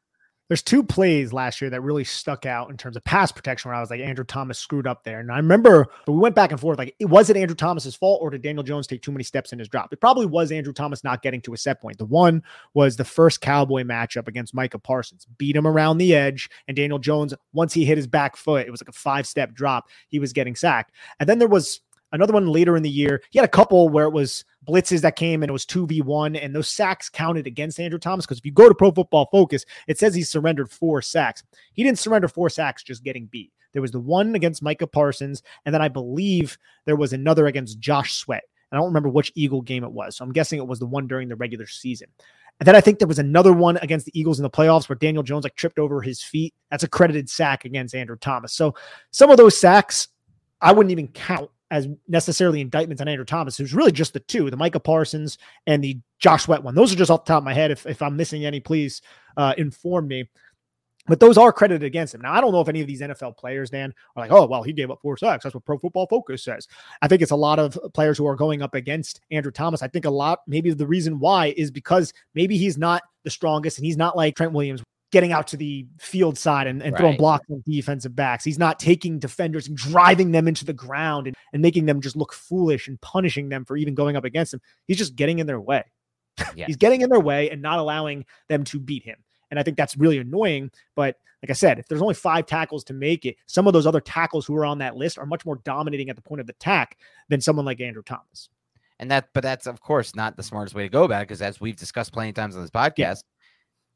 There's 0.51 0.61
two 0.61 0.83
plays 0.83 1.31
last 1.31 1.61
year 1.61 1.69
that 1.69 1.79
really 1.79 2.03
stuck 2.03 2.45
out 2.45 2.69
in 2.69 2.75
terms 2.75 2.97
of 2.97 3.03
pass 3.05 3.31
protection 3.31 3.69
where 3.69 3.75
I 3.77 3.79
was 3.79 3.89
like, 3.89 4.01
Andrew 4.01 4.25
Thomas 4.25 4.59
screwed 4.59 4.85
up 4.85 5.05
there. 5.05 5.21
And 5.21 5.31
I 5.31 5.37
remember 5.37 5.87
we 6.07 6.17
went 6.17 6.35
back 6.35 6.51
and 6.51 6.59
forth 6.59 6.77
like, 6.77 6.93
it 6.99 7.05
was 7.05 7.29
it 7.29 7.37
Andrew 7.37 7.55
Thomas's 7.55 7.95
fault 7.95 8.19
or 8.21 8.31
did 8.31 8.41
Daniel 8.41 8.61
Jones 8.61 8.85
take 8.85 9.01
too 9.01 9.13
many 9.13 9.23
steps 9.23 9.53
in 9.53 9.59
his 9.59 9.69
drop? 9.69 9.93
It 9.93 10.01
probably 10.01 10.25
was 10.25 10.51
Andrew 10.51 10.73
Thomas 10.73 11.05
not 11.05 11.21
getting 11.21 11.39
to 11.43 11.53
a 11.53 11.57
set 11.57 11.81
point. 11.81 11.99
The 11.99 12.03
one 12.03 12.43
was 12.73 12.97
the 12.97 13.05
first 13.05 13.39
Cowboy 13.39 13.83
matchup 13.83 14.27
against 14.27 14.53
Micah 14.53 14.77
Parsons, 14.77 15.25
beat 15.37 15.55
him 15.55 15.65
around 15.65 15.99
the 15.99 16.13
edge. 16.13 16.49
And 16.67 16.75
Daniel 16.75 16.99
Jones, 16.99 17.33
once 17.53 17.71
he 17.71 17.85
hit 17.85 17.95
his 17.95 18.07
back 18.07 18.35
foot, 18.35 18.67
it 18.67 18.71
was 18.71 18.81
like 18.81 18.89
a 18.89 18.91
five 18.91 19.25
step 19.25 19.53
drop. 19.53 19.87
He 20.09 20.19
was 20.19 20.33
getting 20.33 20.57
sacked. 20.57 20.91
And 21.21 21.29
then 21.29 21.39
there 21.39 21.47
was 21.47 21.79
Another 22.11 22.33
one 22.33 22.47
later 22.47 22.75
in 22.75 22.83
the 22.83 22.89
year, 22.89 23.21
he 23.29 23.39
had 23.39 23.45
a 23.45 23.51
couple 23.51 23.89
where 23.89 24.05
it 24.05 24.13
was 24.13 24.43
blitzes 24.67 25.01
that 25.01 25.15
came 25.15 25.43
and 25.43 25.49
it 25.49 25.53
was 25.53 25.65
2v1, 25.65 26.41
and 26.41 26.55
those 26.55 26.69
sacks 26.69 27.09
counted 27.09 27.47
against 27.47 27.79
Andrew 27.79 27.99
Thomas. 27.99 28.25
Because 28.25 28.39
if 28.39 28.45
you 28.45 28.51
go 28.51 28.67
to 28.67 28.75
Pro 28.75 28.91
Football 28.91 29.27
Focus, 29.31 29.65
it 29.87 29.97
says 29.97 30.13
he 30.13 30.23
surrendered 30.23 30.69
four 30.69 31.01
sacks. 31.01 31.43
He 31.73 31.83
didn't 31.83 31.99
surrender 31.99 32.27
four 32.27 32.49
sacks 32.49 32.83
just 32.83 33.03
getting 33.03 33.27
beat. 33.27 33.51
There 33.73 33.81
was 33.81 33.91
the 33.91 33.99
one 33.99 34.35
against 34.35 34.61
Micah 34.61 34.87
Parsons, 34.87 35.43
and 35.65 35.73
then 35.73 35.81
I 35.81 35.87
believe 35.87 36.57
there 36.85 36.97
was 36.97 37.13
another 37.13 37.47
against 37.47 37.79
Josh 37.79 38.13
Sweat. 38.15 38.43
And 38.71 38.77
I 38.77 38.81
don't 38.81 38.89
remember 38.89 39.09
which 39.09 39.31
Eagle 39.35 39.61
game 39.61 39.83
it 39.83 39.91
was. 39.91 40.17
So 40.17 40.25
I'm 40.25 40.33
guessing 40.33 40.59
it 40.59 40.67
was 40.67 40.79
the 40.79 40.85
one 40.85 41.07
during 41.07 41.27
the 41.27 41.35
regular 41.35 41.67
season. 41.67 42.07
And 42.59 42.67
then 42.67 42.75
I 42.75 42.81
think 42.81 42.99
there 42.99 43.07
was 43.07 43.19
another 43.19 43.53
one 43.53 43.77
against 43.77 44.05
the 44.05 44.17
Eagles 44.17 44.39
in 44.39 44.43
the 44.43 44.49
playoffs 44.49 44.87
where 44.87 44.95
Daniel 44.95 45.23
Jones 45.23 45.43
like 45.43 45.55
tripped 45.55 45.79
over 45.79 46.01
his 46.01 46.21
feet. 46.21 46.53
That's 46.69 46.83
a 46.83 46.87
credited 46.87 47.29
sack 47.29 47.65
against 47.65 47.95
Andrew 47.95 48.17
Thomas. 48.17 48.53
So 48.53 48.75
some 49.11 49.31
of 49.31 49.37
those 49.37 49.57
sacks 49.57 50.09
I 50.61 50.71
wouldn't 50.71 50.91
even 50.91 51.07
count 51.07 51.49
as 51.71 51.87
necessarily 52.07 52.61
indictments 52.61 53.01
on 53.01 53.07
Andrew 53.07 53.25
Thomas, 53.25 53.57
who's 53.57 53.73
really 53.73 53.93
just 53.93 54.13
the 54.13 54.19
two, 54.19 54.51
the 54.51 54.57
Micah 54.57 54.79
Parsons 54.79 55.37
and 55.65 55.83
the 55.83 55.97
Josh 56.19 56.43
Sweat 56.43 56.63
one. 56.63 56.75
Those 56.75 56.93
are 56.93 56.97
just 56.97 57.09
off 57.09 57.25
the 57.25 57.29
top 57.29 57.39
of 57.39 57.45
my 57.45 57.53
head. 57.53 57.71
If, 57.71 57.87
if 57.87 58.01
I'm 58.01 58.17
missing 58.17 58.45
any, 58.45 58.59
please 58.59 59.01
uh, 59.37 59.53
inform 59.57 60.09
me. 60.09 60.29
But 61.07 61.19
those 61.19 61.37
are 61.37 61.51
credited 61.51 61.83
against 61.83 62.13
him. 62.13 62.21
Now, 62.21 62.33
I 62.33 62.41
don't 62.41 62.51
know 62.51 62.61
if 62.61 62.69
any 62.69 62.81
of 62.81 62.87
these 62.87 63.01
NFL 63.01 63.35
players, 63.35 63.71
Dan, 63.71 63.91
are 64.15 64.23
like, 64.23 64.31
oh, 64.31 64.45
well, 64.45 64.61
he 64.61 64.71
gave 64.71 64.91
up 64.91 64.99
four 65.01 65.17
sacks. 65.17 65.43
That's 65.43 65.55
what 65.55 65.65
Pro 65.65 65.79
Football 65.79 66.05
Focus 66.07 66.43
says. 66.43 66.67
I 67.01 67.07
think 67.07 67.23
it's 67.23 67.31
a 67.31 67.35
lot 67.35 67.57
of 67.57 67.79
players 67.95 68.19
who 68.19 68.27
are 68.27 68.35
going 68.35 68.61
up 68.61 68.75
against 68.75 69.21
Andrew 69.31 69.51
Thomas. 69.51 69.81
I 69.81 69.87
think 69.87 70.05
a 70.05 70.11
lot, 70.11 70.41
maybe 70.45 70.71
the 70.71 70.85
reason 70.85 71.17
why 71.17 71.55
is 71.57 71.71
because 71.71 72.13
maybe 72.35 72.55
he's 72.55 72.77
not 72.77 73.01
the 73.23 73.31
strongest 73.31 73.79
and 73.79 73.85
he's 73.85 73.97
not 73.97 74.15
like 74.15 74.35
Trent 74.35 74.53
Williams, 74.53 74.83
getting 75.11 75.33
out 75.33 75.47
to 75.47 75.57
the 75.57 75.85
field 75.99 76.37
side 76.37 76.67
and, 76.67 76.81
and 76.81 76.93
right. 76.93 76.99
throwing 76.99 77.17
blocks 77.17 77.45
on 77.51 77.61
defensive 77.67 78.15
backs. 78.15 78.43
He's 78.43 78.57
not 78.57 78.79
taking 78.79 79.19
defenders 79.19 79.67
and 79.67 79.75
driving 79.75 80.31
them 80.31 80.47
into 80.47 80.65
the 80.65 80.73
ground 80.73 81.27
and, 81.27 81.35
and 81.53 81.61
making 81.61 81.85
them 81.85 82.01
just 82.01 82.15
look 82.15 82.33
foolish 82.33 82.87
and 82.87 82.99
punishing 83.01 83.49
them 83.49 83.65
for 83.65 83.77
even 83.77 83.93
going 83.93 84.15
up 84.15 84.23
against 84.23 84.53
him. 84.53 84.61
He's 84.87 84.97
just 84.97 85.15
getting 85.15 85.39
in 85.39 85.47
their 85.47 85.59
way. 85.59 85.83
Yeah. 86.55 86.65
He's 86.65 86.77
getting 86.77 87.01
in 87.01 87.09
their 87.09 87.19
way 87.19 87.49
and 87.49 87.61
not 87.61 87.77
allowing 87.77 88.25
them 88.47 88.63
to 88.65 88.79
beat 88.79 89.03
him. 89.03 89.17
And 89.51 89.59
I 89.59 89.63
think 89.63 89.77
that's 89.77 89.97
really 89.97 90.17
annoying. 90.17 90.71
But 90.95 91.17
like 91.43 91.49
I 91.49 91.53
said, 91.53 91.77
if 91.77 91.87
there's 91.87 92.01
only 92.01 92.13
five 92.13 92.45
tackles 92.45 92.83
to 92.85 92.93
make 92.93 93.25
it, 93.25 93.35
some 93.47 93.67
of 93.67 93.73
those 93.73 93.85
other 93.85 93.99
tackles 93.99 94.45
who 94.45 94.55
are 94.55 94.65
on 94.65 94.77
that 94.79 94.95
list 94.95 95.17
are 95.19 95.25
much 95.25 95.45
more 95.45 95.57
dominating 95.57 96.09
at 96.09 96.15
the 96.15 96.21
point 96.21 96.39
of 96.39 96.49
attack 96.49 96.97
than 97.29 97.41
someone 97.41 97.65
like 97.65 97.81
Andrew 97.81 98.01
Thomas. 98.01 98.49
And 98.97 99.11
that, 99.11 99.29
but 99.33 99.43
that's 99.43 99.67
of 99.67 99.81
course 99.81 100.15
not 100.15 100.37
the 100.37 100.43
smartest 100.43 100.73
way 100.73 100.83
to 100.83 100.89
go 100.89 101.03
about 101.03 101.23
it 101.23 101.27
because 101.27 101.41
as 101.41 101.59
we've 101.59 101.75
discussed 101.75 102.13
plenty 102.13 102.29
of 102.29 102.35
times 102.35 102.55
on 102.55 102.61
this 102.61 102.71
podcast, 102.71 102.97
yeah 102.97 103.13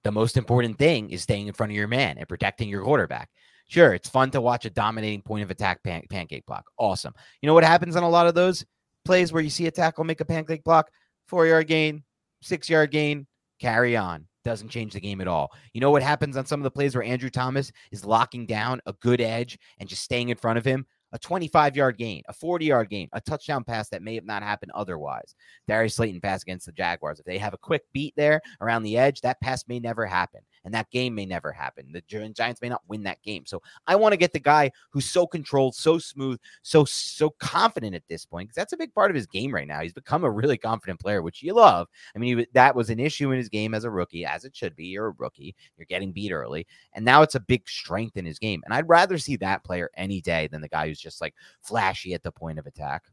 the 0.06 0.12
most 0.12 0.38
important 0.38 0.78
thing 0.78 1.10
is 1.10 1.24
staying 1.24 1.48
in 1.48 1.54
front 1.54 1.72
of 1.72 1.76
your 1.76 1.88
man 1.88 2.20
and 2.20 2.30
protecting 2.30 2.70
your 2.70 2.84
quarterback. 2.84 3.28
Sure, 3.68 3.92
it's 3.96 4.08
fun 4.08 4.30
to 4.30 4.40
watch 4.40 4.64
a 4.66 4.70
dominating 4.70 5.24
point 5.24 5.44
of 5.44 5.50
attack 5.50 5.82
pan- 5.84 6.06
pancake 6.12 6.46
block. 6.46 6.64
Awesome. 6.78 7.12
You 7.42 7.48
know 7.48 7.56
what 7.56 7.64
happens 7.64 7.96
on 7.96 8.04
a 8.04 8.10
lot 8.10 8.28
of 8.28 8.36
those 8.36 8.64
plays 9.04 9.34
where 9.34 9.42
you 9.42 9.50
see 9.50 9.66
a 9.66 9.72
tackle 9.72 10.04
make 10.04 10.22
a 10.22 10.26
pancake 10.26 10.64
block, 10.64 10.92
four 11.28 11.48
yard 11.48 11.66
gain, 11.66 12.04
six 12.44 12.70
yard 12.70 12.92
gain, 12.92 13.26
carry 13.60 13.98
on. 13.98 14.28
Doesn't 14.44 14.70
change 14.70 14.94
the 14.94 15.00
game 15.00 15.22
at 15.22 15.28
all. 15.28 15.52
You 15.74 15.82
know 15.82 15.90
what 15.90 16.04
happens 16.04 16.38
on 16.38 16.46
some 16.46 16.60
of 16.60 16.66
the 16.66 16.70
plays 16.70 16.94
where 16.94 17.04
Andrew 17.04 17.32
Thomas 17.32 17.72
is 17.92 18.06
locking 18.06 18.46
down 18.46 18.82
a 18.86 18.94
good 18.94 19.20
edge 19.20 19.58
and 19.80 19.90
just 19.90 20.04
staying 20.04 20.30
in 20.30 20.38
front 20.38 20.60
of 20.60 20.66
him? 20.66 20.86
A 21.16 21.20
25 21.20 21.78
yard 21.78 21.98
gain, 21.98 22.22
a 22.28 22.34
40 22.34 22.66
yard 22.66 22.90
gain, 22.90 23.08
a 23.14 23.22
touchdown 23.22 23.64
pass 23.64 23.88
that 23.90 24.04
may 24.04 24.16
have 24.16 24.26
not 24.26 24.44
happened 24.44 24.72
otherwise. 24.76 25.34
Darius 25.68 25.96
Slayton 25.96 26.20
pass 26.20 26.44
against 26.44 26.66
the 26.66 26.74
Jaguars. 26.74 27.20
If 27.20 27.26
they 27.26 27.38
have 27.38 27.54
a 27.54 27.58
quick 27.58 27.84
beat 27.94 28.14
there 28.18 28.42
around 28.60 28.84
the 28.84 28.98
edge, 28.98 29.22
that 29.22 29.40
pass 29.40 29.64
may 29.68 29.80
never 29.80 30.06
happen 30.06 30.42
and 30.66 30.74
that 30.74 30.90
game 30.90 31.16
may 31.16 31.26
never 31.26 31.52
happen. 31.52 31.92
The 31.94 32.02
Giants 32.02 32.62
may 32.62 32.70
not 32.70 32.82
win 32.88 33.04
that 33.04 33.22
game. 33.22 33.46
So 33.46 33.62
I 33.88 33.96
want 33.96 34.14
to 34.14 34.18
get 34.18 34.34
the 34.34 34.40
guy 34.40 34.72
who's 34.90 35.06
so 35.06 35.26
controlled, 35.26 35.76
so 35.76 36.00
smooth, 36.00 36.40
so 36.64 36.84
so 36.84 37.30
confident 37.40 37.96
at 37.96 38.04
this 38.10 38.26
point 38.26 38.50
because 38.50 38.56
that's 38.56 38.74
a 38.74 38.78
big 38.78 38.94
part 38.94 39.12
of 39.12 39.16
his 39.16 39.28
game 39.28 39.54
right 39.54 39.68
now. 39.68 39.82
He's 39.82 39.94
become 39.94 40.24
a 40.24 40.32
really 40.32 40.58
confident 40.58 41.00
player, 41.00 41.22
which 41.22 41.44
you 41.44 41.54
love. 41.54 41.88
I 42.16 42.20
mean, 42.20 42.40
he, 42.40 42.48
that 42.54 42.76
was 42.76 42.90
an 42.90 43.00
issue 43.00 43.32
in 43.32 43.38
his 43.38 43.48
game 43.48 43.74
as 43.74 43.84
a 43.84 43.92
rookie, 43.92 44.26
as 44.26 44.44
it 44.44 44.56
should 44.56 44.76
be. 44.76 44.86
You're 44.86 45.08
a 45.08 45.16
rookie, 45.18 45.56
you're 45.78 45.86
getting 45.86 46.12
beat 46.12 46.32
early, 46.32 46.68
and 46.94 47.06
now 47.06 47.22
it's 47.22 47.36
a 47.36 47.40
big 47.40 47.70
strength 47.70 48.18
in 48.18 48.26
his 48.26 48.40
game. 48.40 48.62
And 48.66 48.74
I'd 48.74 48.90
rather 48.90 49.18
see 49.18 49.36
that 49.38 49.64
player 49.64 49.92
any 49.96 50.20
day 50.20 50.48
than 50.48 50.62
the 50.62 50.68
guy 50.68 50.88
who's 50.88 51.00
just 51.00 51.22
like 51.22 51.36
flashy 51.62 52.14
at 52.14 52.24
the 52.24 52.32
point 52.32 52.60
of 52.60 52.66
attack. 52.66 53.04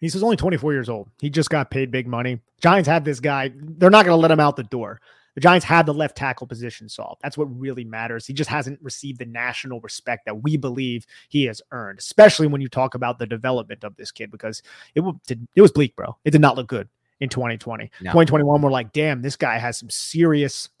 He's 0.00 0.20
only 0.22 0.36
24 0.36 0.72
years 0.72 0.88
old. 0.88 1.08
He 1.20 1.28
just 1.28 1.50
got 1.50 1.70
paid 1.70 1.90
big 1.90 2.06
money. 2.06 2.40
Giants 2.60 2.88
have 2.88 3.04
this 3.04 3.18
guy. 3.18 3.52
They're 3.54 3.90
not 3.90 4.04
going 4.04 4.16
to 4.16 4.20
let 4.20 4.30
him 4.30 4.40
out 4.40 4.54
the 4.54 4.62
door. 4.62 5.00
The 5.38 5.42
Giants 5.42 5.64
have 5.66 5.86
the 5.86 5.94
left 5.94 6.16
tackle 6.16 6.48
position 6.48 6.88
solved. 6.88 7.22
That's 7.22 7.38
what 7.38 7.44
really 7.44 7.84
matters. 7.84 8.26
He 8.26 8.32
just 8.32 8.50
hasn't 8.50 8.82
received 8.82 9.20
the 9.20 9.24
national 9.24 9.80
respect 9.82 10.24
that 10.26 10.42
we 10.42 10.56
believe 10.56 11.06
he 11.28 11.44
has 11.44 11.62
earned, 11.70 12.00
especially 12.00 12.48
when 12.48 12.60
you 12.60 12.68
talk 12.68 12.96
about 12.96 13.20
the 13.20 13.26
development 13.26 13.84
of 13.84 13.94
this 13.94 14.10
kid, 14.10 14.32
because 14.32 14.64
it, 14.96 15.04
it 15.54 15.62
was 15.62 15.70
bleak, 15.70 15.94
bro. 15.94 16.16
It 16.24 16.32
did 16.32 16.40
not 16.40 16.56
look 16.56 16.66
good 16.66 16.88
in 17.20 17.28
2020. 17.28 17.84
No. 18.00 18.10
2021, 18.10 18.62
we're 18.62 18.68
like, 18.72 18.92
damn, 18.92 19.22
this 19.22 19.36
guy 19.36 19.58
has 19.58 19.78
some 19.78 19.90
serious– 19.90 20.70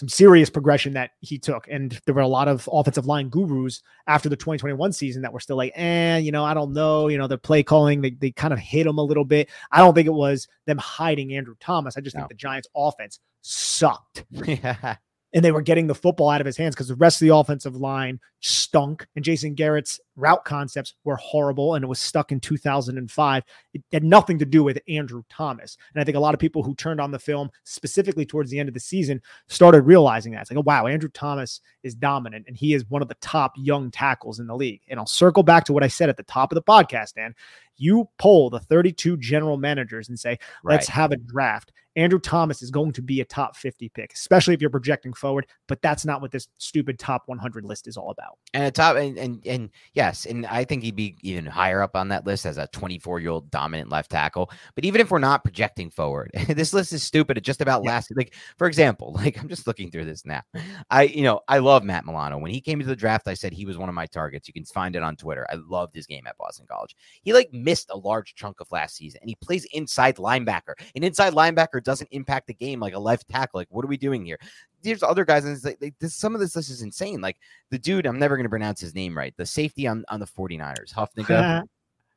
some 0.00 0.08
serious 0.08 0.48
progression 0.48 0.94
that 0.94 1.10
he 1.20 1.38
took. 1.38 1.68
And 1.68 2.00
there 2.06 2.14
were 2.14 2.22
a 2.22 2.26
lot 2.26 2.48
of 2.48 2.66
offensive 2.72 3.04
line 3.04 3.28
gurus 3.28 3.82
after 4.06 4.30
the 4.30 4.36
2021 4.36 4.92
season 4.94 5.20
that 5.20 5.32
were 5.34 5.40
still 5.40 5.58
like, 5.58 5.72
eh, 5.76 6.16
you 6.16 6.32
know, 6.32 6.42
I 6.42 6.54
don't 6.54 6.72
know. 6.72 7.08
You 7.08 7.18
know, 7.18 7.26
the 7.26 7.36
play 7.36 7.62
calling, 7.62 8.00
they, 8.00 8.12
they 8.12 8.30
kind 8.30 8.54
of 8.54 8.58
hit 8.58 8.86
him 8.86 8.96
a 8.96 9.02
little 9.02 9.26
bit. 9.26 9.50
I 9.70 9.80
don't 9.80 9.92
think 9.94 10.06
it 10.06 10.14
was 10.14 10.48
them 10.64 10.78
hiding 10.78 11.34
Andrew 11.34 11.54
Thomas. 11.60 11.98
I 11.98 12.00
just 12.00 12.16
no. 12.16 12.22
think 12.22 12.30
the 12.30 12.36
Giants 12.36 12.66
offense 12.74 13.20
sucked. 13.42 14.24
Yeah 14.32 14.96
and 15.32 15.44
they 15.44 15.52
were 15.52 15.62
getting 15.62 15.86
the 15.86 15.94
football 15.94 16.28
out 16.28 16.40
of 16.40 16.46
his 16.46 16.56
hands 16.56 16.74
because 16.74 16.88
the 16.88 16.94
rest 16.96 17.20
of 17.20 17.26
the 17.26 17.34
offensive 17.34 17.76
line 17.76 18.18
stunk 18.40 19.06
and 19.14 19.24
Jason 19.24 19.54
Garrett's 19.54 20.00
route 20.16 20.44
concepts 20.44 20.94
were 21.04 21.16
horrible 21.16 21.74
and 21.74 21.84
it 21.84 21.88
was 21.88 22.00
stuck 22.00 22.32
in 22.32 22.40
2005. 22.40 23.44
It 23.74 23.82
had 23.92 24.02
nothing 24.02 24.38
to 24.38 24.44
do 24.44 24.64
with 24.64 24.80
Andrew 24.88 25.22
Thomas. 25.28 25.76
And 25.94 26.00
I 26.00 26.04
think 26.04 26.16
a 26.16 26.20
lot 26.20 26.34
of 26.34 26.40
people 26.40 26.62
who 26.62 26.74
turned 26.74 27.00
on 27.00 27.10
the 27.10 27.18
film 27.18 27.50
specifically 27.64 28.26
towards 28.26 28.50
the 28.50 28.58
end 28.58 28.68
of 28.68 28.74
the 28.74 28.80
season 28.80 29.20
started 29.48 29.82
realizing 29.82 30.32
that. 30.32 30.42
It's 30.42 30.50
like, 30.50 30.58
oh, 30.58 30.64
wow, 30.66 30.86
Andrew 30.86 31.10
Thomas 31.10 31.60
is 31.82 31.94
dominant 31.94 32.46
and 32.48 32.56
he 32.56 32.74
is 32.74 32.88
one 32.88 33.02
of 33.02 33.08
the 33.08 33.14
top 33.16 33.52
young 33.56 33.90
tackles 33.90 34.40
in 34.40 34.46
the 34.46 34.56
league. 34.56 34.82
And 34.88 34.98
I'll 34.98 35.06
circle 35.06 35.42
back 35.42 35.64
to 35.64 35.72
what 35.72 35.84
I 35.84 35.88
said 35.88 36.08
at 36.08 36.16
the 36.16 36.22
top 36.24 36.50
of 36.50 36.56
the 36.56 36.62
podcast, 36.62 37.14
Dan. 37.14 37.34
You 37.76 38.08
poll 38.18 38.50
the 38.50 38.60
32 38.60 39.16
general 39.18 39.56
managers 39.56 40.08
and 40.08 40.18
say, 40.18 40.38
let's 40.64 40.88
right. 40.88 40.94
have 40.94 41.12
a 41.12 41.16
draft. 41.16 41.72
Andrew 41.96 42.20
Thomas 42.20 42.62
is 42.62 42.70
going 42.70 42.92
to 42.92 43.02
be 43.02 43.20
a 43.20 43.24
top 43.24 43.56
50 43.56 43.88
pick, 43.90 44.12
especially 44.12 44.54
if 44.54 44.60
you're 44.60 44.70
projecting 44.70 45.12
forward. 45.12 45.46
But 45.66 45.82
that's 45.82 46.04
not 46.04 46.20
what 46.20 46.30
this 46.30 46.48
stupid 46.58 46.98
top 46.98 47.22
100 47.26 47.64
list 47.64 47.88
is 47.88 47.96
all 47.96 48.10
about. 48.10 48.38
And 48.54 48.64
a 48.64 48.70
top, 48.70 48.96
and, 48.96 49.18
and, 49.18 49.44
and 49.46 49.70
yes, 49.94 50.26
and 50.26 50.46
I 50.46 50.64
think 50.64 50.82
he'd 50.82 50.96
be 50.96 51.16
even 51.22 51.46
higher 51.46 51.82
up 51.82 51.96
on 51.96 52.08
that 52.08 52.26
list 52.26 52.46
as 52.46 52.58
a 52.58 52.68
24 52.68 53.20
year 53.20 53.30
old 53.30 53.50
dominant 53.50 53.90
left 53.90 54.10
tackle. 54.10 54.50
But 54.74 54.84
even 54.84 55.00
if 55.00 55.10
we're 55.10 55.18
not 55.18 55.44
projecting 55.44 55.90
forward, 55.90 56.30
this 56.48 56.72
list 56.72 56.92
is 56.92 57.02
stupid. 57.02 57.36
It 57.36 57.44
just 57.44 57.60
about 57.60 57.82
yeah. 57.84 57.90
lasted. 57.90 58.16
Like, 58.16 58.34
for 58.56 58.66
example, 58.66 59.12
like 59.16 59.40
I'm 59.40 59.48
just 59.48 59.66
looking 59.66 59.90
through 59.90 60.04
this 60.04 60.24
now. 60.24 60.42
I, 60.90 61.02
you 61.02 61.22
know, 61.22 61.40
I 61.48 61.58
love 61.58 61.82
Matt 61.84 62.06
Milano. 62.06 62.38
When 62.38 62.50
he 62.50 62.60
came 62.60 62.80
into 62.80 62.88
the 62.88 62.96
draft, 62.96 63.28
I 63.28 63.34
said 63.34 63.52
he 63.52 63.66
was 63.66 63.78
one 63.78 63.88
of 63.88 63.94
my 63.94 64.06
targets. 64.06 64.46
You 64.46 64.54
can 64.54 64.64
find 64.64 64.94
it 64.94 65.02
on 65.02 65.16
Twitter. 65.16 65.46
I 65.50 65.56
loved 65.56 65.94
his 65.94 66.06
game 66.06 66.26
at 66.26 66.38
Boston 66.38 66.66
College. 66.70 66.96
He 67.22 67.32
like 67.32 67.52
missed 67.52 67.90
a 67.90 67.98
large 67.98 68.34
chunk 68.34 68.60
of 68.60 68.70
last 68.70 68.96
season 68.96 69.18
and 69.22 69.28
he 69.28 69.34
plays 69.36 69.66
inside 69.72 70.16
linebacker. 70.16 70.74
An 70.94 71.02
inside 71.02 71.32
linebacker 71.32 71.79
doesn't 71.84 72.08
impact 72.10 72.46
the 72.46 72.54
game 72.54 72.80
like 72.80 72.94
a 72.94 72.98
left 72.98 73.28
tackle. 73.28 73.58
Like, 73.58 73.68
what 73.70 73.84
are 73.84 73.88
we 73.88 73.96
doing 73.96 74.24
here? 74.24 74.38
There's 74.82 75.02
other 75.02 75.24
guys, 75.24 75.44
and 75.44 75.62
like, 75.64 75.78
like 75.80 75.94
this, 75.98 76.14
some 76.14 76.34
of 76.34 76.40
this 76.40 76.56
list 76.56 76.70
is 76.70 76.82
insane. 76.82 77.20
Like 77.20 77.36
the 77.70 77.78
dude, 77.78 78.06
I'm 78.06 78.18
never 78.18 78.36
going 78.36 78.44
to 78.44 78.50
pronounce 78.50 78.80
his 78.80 78.94
name 78.94 79.16
right. 79.16 79.34
The 79.36 79.46
safety 79.46 79.86
on, 79.86 80.04
on 80.08 80.20
the 80.20 80.26
49ers, 80.26 80.92
Hufanga. 80.94 81.64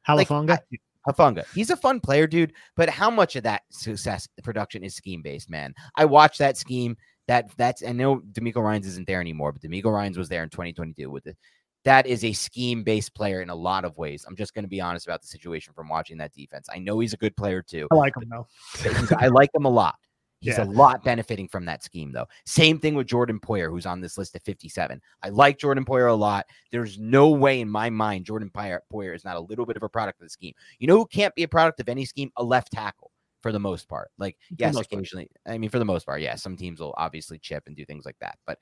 Halafunga. 0.08 0.50
Like, 0.50 0.82
Hufanga. 1.08 1.46
He's 1.53 1.70
a 1.70 1.75
fun 1.75 2.00
player, 2.00 2.27
dude. 2.27 2.53
But 2.75 2.89
how 2.89 3.10
much 3.10 3.36
of 3.36 3.43
that 3.43 3.63
success 3.70 4.27
production 4.43 4.84
is 4.84 4.96
scheme 4.96 5.22
based, 5.22 5.50
man? 5.50 5.74
I 5.96 6.05
watched 6.05 6.39
that 6.39 6.58
scheme. 6.58 6.98
That 7.27 7.51
that's 7.58 7.84
I 7.84 7.93
know 7.93 8.17
DeMeco 8.34 8.58
Ryans 8.58 8.88
isn't 8.88 9.08
there 9.08 9.22
anymore, 9.22 9.53
but 9.53 9.62
DeMeco 9.62 9.86
Ryans 9.86 10.17
was 10.17 10.29
there 10.29 10.43
in 10.43 10.50
2022 10.50 11.10
with 11.10 11.27
it. 11.27 11.38
That 11.85 12.07
is 12.07 12.23
a 12.23 12.33
scheme 12.33 12.83
based 12.83 13.13
player 13.13 13.41
in 13.41 13.49
a 13.49 13.55
lot 13.55 13.85
of 13.85 13.97
ways. 13.97 14.25
I'm 14.27 14.35
just 14.35 14.53
going 14.53 14.63
to 14.63 14.69
be 14.69 14.81
honest 14.81 15.05
about 15.05 15.21
the 15.21 15.27
situation 15.27 15.73
from 15.73 15.89
watching 15.89 16.17
that 16.17 16.33
defense. 16.33 16.67
I 16.73 16.79
know 16.79 16.99
he's 16.99 17.13
a 17.13 17.17
good 17.17 17.35
player 17.35 17.61
too. 17.61 17.87
I 17.91 17.95
like 17.95 18.15
him 18.15 18.29
though. 18.29 18.47
I 19.17 19.27
like 19.27 19.49
him 19.53 19.65
a 19.65 19.69
lot. 19.69 19.95
He's 20.43 20.57
yeah. 20.57 20.65
a 20.65 20.69
lot 20.71 21.05
benefiting 21.05 21.47
from 21.47 21.63
that 21.65 21.83
scheme, 21.83 22.11
though. 22.11 22.27
Same 22.45 22.77
thing 22.77 22.95
with 22.95 23.07
Jordan 23.07 23.39
Poyer, 23.39 23.69
who's 23.69 23.85
on 23.85 24.01
this 24.01 24.17
list 24.17 24.35
at 24.35 24.43
57. 24.43 25.01
I 25.21 25.29
like 25.29 25.57
Jordan 25.57 25.85
Poyer 25.85 26.09
a 26.09 26.13
lot. 26.13 26.45
There's 26.69 26.99
no 26.99 27.29
way 27.29 27.61
in 27.61 27.69
my 27.69 27.89
mind 27.89 28.25
Jordan 28.25 28.51
Poyer, 28.53 29.15
is 29.15 29.23
not 29.23 29.37
a 29.37 29.39
little 29.39 29.65
bit 29.65 29.77
of 29.77 29.83
a 29.83 29.89
product 29.89 30.19
of 30.19 30.25
the 30.25 30.29
scheme. 30.29 30.53
You 30.79 30.87
know 30.87 30.97
who 30.97 31.05
can't 31.05 31.33
be 31.33 31.43
a 31.43 31.47
product 31.47 31.79
of 31.79 31.87
any 31.87 32.03
scheme? 32.03 32.29
A 32.35 32.43
left 32.43 32.73
tackle 32.73 33.11
for 33.41 33.53
the 33.53 33.59
most 33.59 33.87
part. 33.87 34.11
Like, 34.17 34.37
yes, 34.57 34.75
occasionally. 34.75 35.29
Part. 35.45 35.55
I 35.55 35.57
mean, 35.57 35.69
for 35.69 35.79
the 35.79 35.85
most 35.85 36.05
part, 36.05 36.19
yeah. 36.19 36.35
Some 36.35 36.57
teams 36.57 36.81
will 36.81 36.93
obviously 36.97 37.39
chip 37.39 37.63
and 37.67 37.75
do 37.75 37.85
things 37.85 38.05
like 38.05 38.17
that. 38.19 38.37
But 38.45 38.59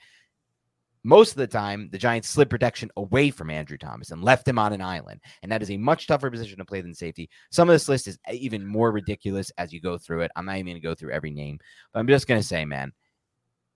most 1.04 1.32
of 1.32 1.38
the 1.38 1.48
time, 1.48 1.90
the 1.92 1.98
Giants 1.98 2.30
slid 2.30 2.50
protection 2.50 2.92
away 2.96 3.32
from 3.32 3.50
Andrew 3.50 3.78
Thomas 3.78 4.12
and 4.12 4.24
left 4.24 4.48
him 4.48 4.60
on 4.60 4.74
an 4.74 4.82
island. 4.82 5.20
And 5.42 5.52
that 5.52 5.62
is 5.62 5.72
a 5.72 5.78
much 5.78 6.08
tougher 6.08 6.30
position 6.30 6.60
to 6.60 6.66
play 6.66 6.82
than 6.82 6.94
safety. 6.94 7.30
Some 7.52 7.70
of 7.70 7.74
this 7.74 7.90
list 7.90 8.08
is 8.08 8.20
even 8.32 8.66
more 8.66 8.92
ridiculous 8.92 9.52
as 9.58 9.74
you 9.74 9.82
go 9.82 9.98
through 9.98 10.22
it. 10.22 10.32
I'm 10.36 10.46
not 10.46 10.58
even 10.58 10.68
going 10.68 10.82
to 10.82 10.88
go 10.88 10.94
through 10.94 11.14
every 11.14 11.32
name, 11.32 11.60
but 11.94 12.00
I'm 12.00 12.08
just 12.08 12.28
going 12.28 12.40
to 12.40 12.48
say, 12.48 12.66
man, 12.66 12.92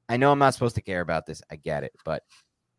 I 0.08 0.18
know 0.18 0.32
I'm 0.32 0.40
not 0.40 0.54
supposed 0.54 0.76
to 0.76 0.82
care 0.82 1.02
about 1.02 1.26
this. 1.26 1.42
I 1.52 1.56
get 1.56 1.84
it. 1.84 1.94
But 2.06 2.22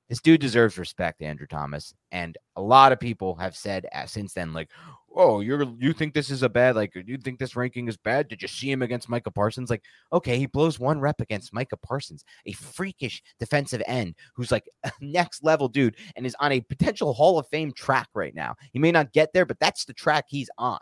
this 0.08 0.20
dude 0.20 0.40
deserves 0.40 0.78
respect, 0.78 1.20
Andrew 1.20 1.46
Thomas. 1.46 1.92
And 2.12 2.38
a 2.54 2.62
lot 2.62 2.92
of 2.92 3.00
people 3.00 3.34
have 3.36 3.56
said 3.56 3.86
uh, 3.92 4.06
since 4.06 4.34
then, 4.34 4.52
like, 4.52 4.70
oh, 5.14 5.40
you're 5.40 5.64
you 5.78 5.92
think 5.92 6.14
this 6.14 6.30
is 6.30 6.42
a 6.42 6.48
bad, 6.48 6.76
like, 6.76 6.94
you 6.94 7.16
think 7.16 7.38
this 7.38 7.56
ranking 7.56 7.88
is 7.88 7.96
bad? 7.96 8.28
Did 8.28 8.42
you 8.42 8.48
see 8.48 8.70
him 8.70 8.82
against 8.82 9.08
Micah 9.08 9.30
Parsons? 9.30 9.68
Like, 9.68 9.82
okay, 10.12 10.38
he 10.38 10.46
blows 10.46 10.78
one 10.78 11.00
rep 11.00 11.20
against 11.20 11.52
Micah 11.52 11.78
Parsons, 11.78 12.24
a 12.44 12.52
freakish 12.52 13.22
defensive 13.40 13.82
end 13.86 14.14
who's 14.34 14.52
like 14.52 14.68
next 15.00 15.42
level 15.42 15.68
dude 15.68 15.96
and 16.14 16.24
is 16.24 16.36
on 16.38 16.52
a 16.52 16.60
potential 16.60 17.12
Hall 17.12 17.38
of 17.38 17.48
Fame 17.48 17.72
track 17.72 18.08
right 18.14 18.34
now. 18.34 18.54
He 18.72 18.78
may 18.78 18.92
not 18.92 19.12
get 19.12 19.32
there, 19.32 19.46
but 19.46 19.58
that's 19.58 19.84
the 19.86 19.94
track 19.94 20.26
he's 20.28 20.50
on. 20.56 20.78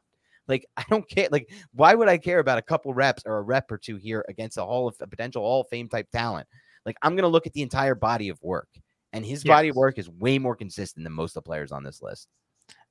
Like, 0.49 0.67
I 0.77 0.85
don't 0.91 1.09
care. 1.09 1.29
Like, 1.31 1.51
why 1.73 1.95
would 1.95 2.09
I 2.09 2.19
care 2.19 2.41
about 2.41 2.59
a 2.59 2.63
couple 2.63 2.93
reps 2.93 3.23
or 3.25 3.39
a 3.39 3.43
rep 3.43 3.73
or 3.73 3.79
two 3.79 3.97
here 3.97 4.23
against 4.29 4.59
a 4.59 4.65
Hall 4.65 4.87
of 4.87 4.97
a 5.01 5.07
potential 5.07 5.43
Hall 5.43 5.63
of 5.63 5.69
Fame 5.69 5.89
type 5.89 6.11
talent? 6.11 6.47
Like, 6.85 6.97
I'm 7.01 7.17
gonna 7.17 7.29
look 7.29 7.47
at 7.47 7.55
the 7.55 7.63
entire 7.63 7.95
body 7.95 8.29
of 8.29 8.39
work 8.43 8.69
and 9.15 9.25
his 9.25 9.45
body 9.45 9.69
of 9.69 9.77
work 9.77 9.99
is 9.99 10.11
way 10.11 10.39
more 10.39 10.57
consistent 10.57 11.05
than 11.05 11.13
most 11.13 11.37
of 11.37 11.45
the 11.45 11.47
players 11.47 11.73
on 11.73 11.85
this 11.85 12.03
list. 12.03 12.29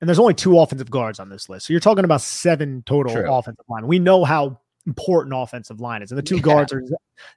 And 0.00 0.08
there's 0.08 0.18
only 0.18 0.34
two 0.34 0.58
offensive 0.58 0.90
guards 0.90 1.20
on 1.20 1.28
this 1.28 1.48
list. 1.48 1.66
So 1.66 1.72
you're 1.72 1.80
talking 1.80 2.04
about 2.04 2.22
seven 2.22 2.82
total 2.86 3.12
True. 3.12 3.32
offensive 3.32 3.64
line. 3.68 3.86
We 3.86 3.98
know 3.98 4.24
how 4.24 4.60
important 4.86 5.34
offensive 5.34 5.80
line 5.80 6.02
is. 6.02 6.10
And 6.10 6.18
the 6.18 6.22
two 6.22 6.36
yeah. 6.36 6.42
guards 6.42 6.72
are 6.72 6.82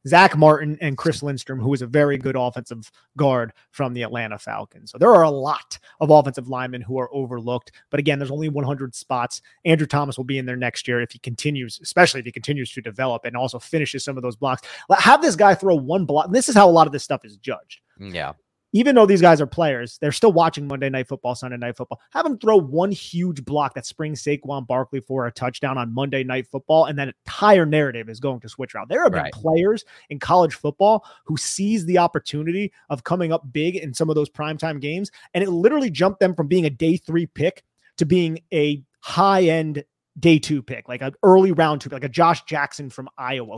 Zack 0.08 0.38
Martin 0.38 0.77
and 0.82 0.98
Chris 0.98 1.24
Lindstrom, 1.24 1.60
who 1.60 1.74
is 1.74 1.82
a 1.82 1.88
very 1.88 2.17
good 2.17 2.36
offensive 2.36 2.91
guard 3.15 3.53
from 3.72 3.94
the 3.94 4.03
Atlanta 4.03 4.38
Falcons. 4.38 4.91
So 4.91 4.98
there 4.98 5.13
are 5.13 5.24
a 5.24 5.29
lot 5.29 5.79
of 6.00 6.10
offensive 6.10 6.50
linemen 6.50 6.82
who 6.82 6.98
are 7.00 7.13
overlooked. 7.13 7.72
But 7.89 8.00
again, 8.00 8.20
there's 8.20 8.32
only 8.32 8.50
100 8.50 8.96
spots. 8.96 9.41
Andrew 9.65 9.88
Thomas 9.88 10.17
will 10.17 10.25
be 10.25 10.38
in 10.38 10.46
there 10.46 10.58
next 10.58 10.88
year 10.88 11.01
if 11.01 11.12
he 11.12 11.20
continues, 11.20 11.79
especially 11.82 12.20
if 12.20 12.25
he 12.25 12.32
continues 12.32 12.72
to 12.74 12.82
develop 12.82 13.25
and 13.25 13.36
also 13.36 13.60
finishes 13.60 14.03
some 14.03 14.17
of 14.17 14.24
those 14.24 14.36
blocks. 14.36 14.67
Have 14.98 15.22
this 15.22 15.36
guy 15.36 15.56
throw 15.56 15.75
one 15.75 16.06
block. 16.06 16.32
This 16.32 16.50
is 16.50 16.56
how 16.56 16.70
a 16.70 16.72
lot 16.72 16.88
of 16.88 16.94
this 16.94 17.03
stuff 17.03 17.24
is 17.24 17.38
judged. 17.38 17.82
Mm, 18.00 18.13
yeah 18.13 18.34
even 18.74 18.95
though 18.95 19.05
these 19.05 19.21
guys 19.21 19.39
are 19.39 19.47
players, 19.47 19.97
they're 20.00 20.12
still 20.12 20.33
watching 20.33 20.67
Monday 20.67 20.89
Night 20.89 21.07
Football, 21.07 21.36
Sunday 21.36 21.57
Night 21.57 21.77
Football. 21.77 22.01
Have 22.12 22.25
them 22.25 22.38
throw 22.38 22.57
one 22.57 22.91
huge 22.91 23.45
block 23.45 23.74
that 23.75 23.86
springs 23.86 24.21
Saquon 24.21 24.67
Barkley 24.67 25.00
for 25.00 25.27
a 25.27 25.31
touchdown 25.31 25.77
on 25.77 25.93
Monday 25.93 26.24
Night 26.24 26.47
Football, 26.47 26.86
and 26.86 26.97
that 27.00 27.07
entire 27.07 27.65
narrative 27.65 28.09
is 28.09 28.19
going 28.19 28.39
to 28.41 28.50
switch 28.50 28.75
around. 28.75 28.89
There 28.89 29.03
have 29.03 29.12
been 29.12 29.24
right. 29.24 29.33
players 29.33 29.86
in 30.09 30.19
college 30.19 30.55
football 30.55 31.05
who 31.25 31.38
seize 31.38 31.86
the 31.86 31.97
opportunity 31.97 32.71
of 32.89 33.03
coming 33.03 33.31
up 33.31 33.51
big 33.51 33.75
in 33.75 33.93
some 33.93 34.09
of 34.09 34.15
those 34.15 34.29
primetime 34.29 34.81
games, 34.81 35.12
and 35.33 35.43
it 35.43 35.50
literally 35.50 35.89
jumped 35.89 36.19
them 36.19 36.36
from 36.36 36.47
being 36.47 36.65
a 36.65 36.69
day 36.69 36.97
three 36.97 37.25
pick 37.25 37.63
to 37.97 38.05
being 38.05 38.39
a 38.53 38.83
high 39.00 39.43
end 39.43 39.83
day 40.19 40.39
two 40.39 40.62
pick, 40.62 40.88
like 40.88 41.01
an 41.01 41.13
early 41.24 41.51
round 41.51 41.81
two, 41.81 41.89
like 41.89 42.03
a 42.03 42.09
Josh 42.09 42.43
Jackson 42.45 42.89
from 42.89 43.09
Iowa. 43.17 43.57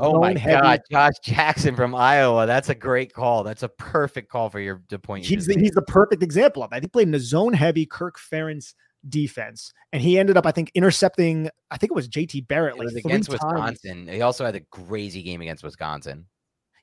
Oh 0.00 0.20
my 0.20 0.36
heavy. 0.36 0.60
God, 0.60 0.80
Josh 0.90 1.12
Jackson 1.22 1.76
from 1.76 1.94
Iowa. 1.94 2.46
That's 2.46 2.68
a 2.68 2.74
great 2.74 3.12
call. 3.12 3.44
That's 3.44 3.62
a 3.62 3.68
perfect 3.68 4.30
call 4.30 4.50
for 4.50 4.60
your 4.60 4.82
the 4.88 4.98
point. 4.98 5.24
He's 5.24 5.46
the, 5.46 5.54
he's 5.54 5.72
the 5.72 5.82
perfect 5.82 6.22
example 6.22 6.62
of 6.62 6.70
that. 6.70 6.82
He 6.82 6.88
played 6.88 7.08
in 7.08 7.14
a 7.14 7.20
zone 7.20 7.52
heavy 7.52 7.86
Kirk 7.86 8.18
Ferentz 8.18 8.74
defense, 9.08 9.72
and 9.92 10.02
he 10.02 10.18
ended 10.18 10.36
up, 10.36 10.46
I 10.46 10.52
think, 10.52 10.70
intercepting. 10.74 11.50
I 11.70 11.76
think 11.76 11.92
it 11.92 11.94
was 11.94 12.08
JT 12.08 12.48
Barrett. 12.48 12.76
It 12.76 12.84
like 12.84 13.04
against 13.04 13.28
Wisconsin. 13.28 14.08
He 14.08 14.22
also 14.22 14.44
had 14.44 14.56
a 14.56 14.60
crazy 14.70 15.22
game 15.22 15.40
against 15.40 15.62
Wisconsin 15.62 16.26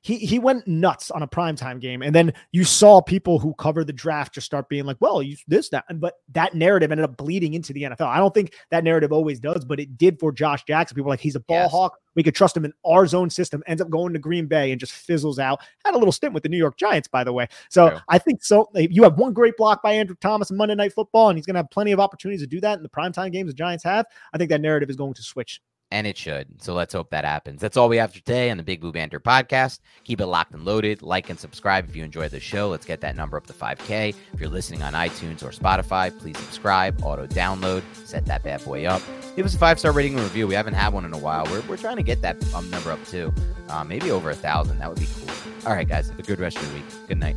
he 0.06 0.18
he 0.18 0.38
went 0.38 0.68
nuts 0.68 1.10
on 1.10 1.24
a 1.24 1.26
primetime 1.26 1.80
game. 1.80 2.00
And 2.00 2.14
then 2.14 2.32
you 2.52 2.62
saw 2.62 3.00
people 3.00 3.40
who 3.40 3.54
cover 3.54 3.82
the 3.82 3.92
draft 3.92 4.34
just 4.34 4.46
start 4.46 4.68
being 4.68 4.84
like, 4.84 4.98
well, 5.00 5.20
you 5.20 5.36
this, 5.48 5.68
that. 5.70 5.84
But 5.96 6.14
that 6.32 6.54
narrative 6.54 6.92
ended 6.92 7.02
up 7.02 7.16
bleeding 7.16 7.54
into 7.54 7.72
the 7.72 7.82
NFL. 7.82 8.06
I 8.06 8.18
don't 8.18 8.32
think 8.32 8.54
that 8.70 8.84
narrative 8.84 9.12
always 9.12 9.40
does, 9.40 9.64
but 9.64 9.80
it 9.80 9.98
did 9.98 10.20
for 10.20 10.30
Josh 10.30 10.62
Jackson. 10.62 10.94
People 10.94 11.10
like, 11.10 11.18
he's 11.18 11.34
a 11.34 11.40
ball 11.40 11.62
yes. 11.62 11.72
hawk. 11.72 11.98
We 12.14 12.22
could 12.22 12.36
trust 12.36 12.56
him 12.56 12.64
in 12.64 12.72
our 12.86 13.08
zone 13.08 13.30
system, 13.30 13.64
ends 13.66 13.82
up 13.82 13.90
going 13.90 14.12
to 14.12 14.20
Green 14.20 14.46
Bay 14.46 14.70
and 14.70 14.78
just 14.78 14.92
fizzles 14.92 15.40
out. 15.40 15.60
Had 15.84 15.94
a 15.94 15.98
little 15.98 16.12
stint 16.12 16.34
with 16.34 16.44
the 16.44 16.48
New 16.48 16.56
York 16.56 16.78
Giants, 16.78 17.08
by 17.08 17.24
the 17.24 17.32
way. 17.32 17.48
So 17.68 17.86
yeah. 17.86 18.00
I 18.08 18.18
think 18.18 18.44
so. 18.44 18.70
You 18.76 19.02
have 19.02 19.18
one 19.18 19.32
great 19.32 19.56
block 19.56 19.82
by 19.82 19.94
Andrew 19.94 20.14
Thomas 20.20 20.52
on 20.52 20.56
Monday 20.56 20.76
Night 20.76 20.92
Football, 20.92 21.30
and 21.30 21.36
he's 21.36 21.46
going 21.46 21.54
to 21.54 21.58
have 21.58 21.70
plenty 21.70 21.90
of 21.90 21.98
opportunities 21.98 22.42
to 22.42 22.46
do 22.46 22.60
that 22.60 22.76
in 22.76 22.84
the 22.84 22.88
primetime 22.88 23.32
games 23.32 23.50
the 23.50 23.54
Giants 23.54 23.82
have. 23.82 24.06
I 24.32 24.38
think 24.38 24.50
that 24.50 24.60
narrative 24.60 24.88
is 24.88 24.94
going 24.94 25.14
to 25.14 25.22
switch 25.22 25.60
and 25.90 26.06
it 26.06 26.16
should. 26.16 26.62
So 26.62 26.74
let's 26.74 26.92
hope 26.92 27.10
that 27.10 27.24
happens. 27.24 27.60
That's 27.60 27.76
all 27.76 27.88
we 27.88 27.96
have 27.98 28.12
for 28.12 28.18
today 28.18 28.50
on 28.50 28.56
the 28.56 28.62
Big 28.62 28.80
Blue 28.80 28.92
Banter 28.92 29.20
podcast. 29.20 29.80
Keep 30.04 30.20
it 30.20 30.26
locked 30.26 30.52
and 30.52 30.64
loaded. 30.64 31.02
Like 31.02 31.30
and 31.30 31.38
subscribe 31.38 31.88
if 31.88 31.94
you 31.94 32.04
enjoy 32.04 32.28
the 32.28 32.40
show. 32.40 32.68
Let's 32.68 32.86
get 32.86 33.00
that 33.02 33.16
number 33.16 33.36
up 33.36 33.46
to 33.46 33.52
5K. 33.52 34.14
If 34.32 34.40
you're 34.40 34.50
listening 34.50 34.82
on 34.82 34.94
iTunes 34.94 35.42
or 35.42 35.50
Spotify, 35.50 36.16
please 36.18 36.38
subscribe, 36.38 37.02
auto 37.04 37.26
download, 37.26 37.82
set 37.94 38.26
that 38.26 38.42
bad 38.42 38.64
boy 38.64 38.86
up. 38.86 39.02
Give 39.36 39.46
us 39.46 39.54
a 39.54 39.58
five 39.58 39.78
star 39.78 39.92
rating 39.92 40.14
and 40.14 40.22
review. 40.22 40.46
We 40.46 40.54
haven't 40.54 40.74
had 40.74 40.92
one 40.92 41.04
in 41.04 41.12
a 41.12 41.18
while. 41.18 41.44
We're, 41.46 41.62
we're 41.62 41.76
trying 41.76 41.96
to 41.96 42.02
get 42.02 42.22
that 42.22 42.36
um, 42.54 42.68
number 42.70 42.90
up 42.90 43.04
too. 43.06 43.32
Uh, 43.68 43.84
maybe 43.84 44.10
over 44.10 44.30
a 44.30 44.34
thousand. 44.34 44.78
That 44.78 44.88
would 44.88 45.00
be 45.00 45.08
cool. 45.20 45.34
All 45.66 45.74
right, 45.74 45.88
guys. 45.88 46.08
Have 46.08 46.18
a 46.18 46.22
good 46.22 46.40
rest 46.40 46.56
of 46.56 46.64
your 46.64 46.74
week. 46.74 47.08
Good 47.08 47.18
night. 47.18 47.36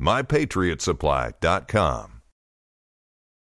mypatriotsupply.com. 0.00 2.15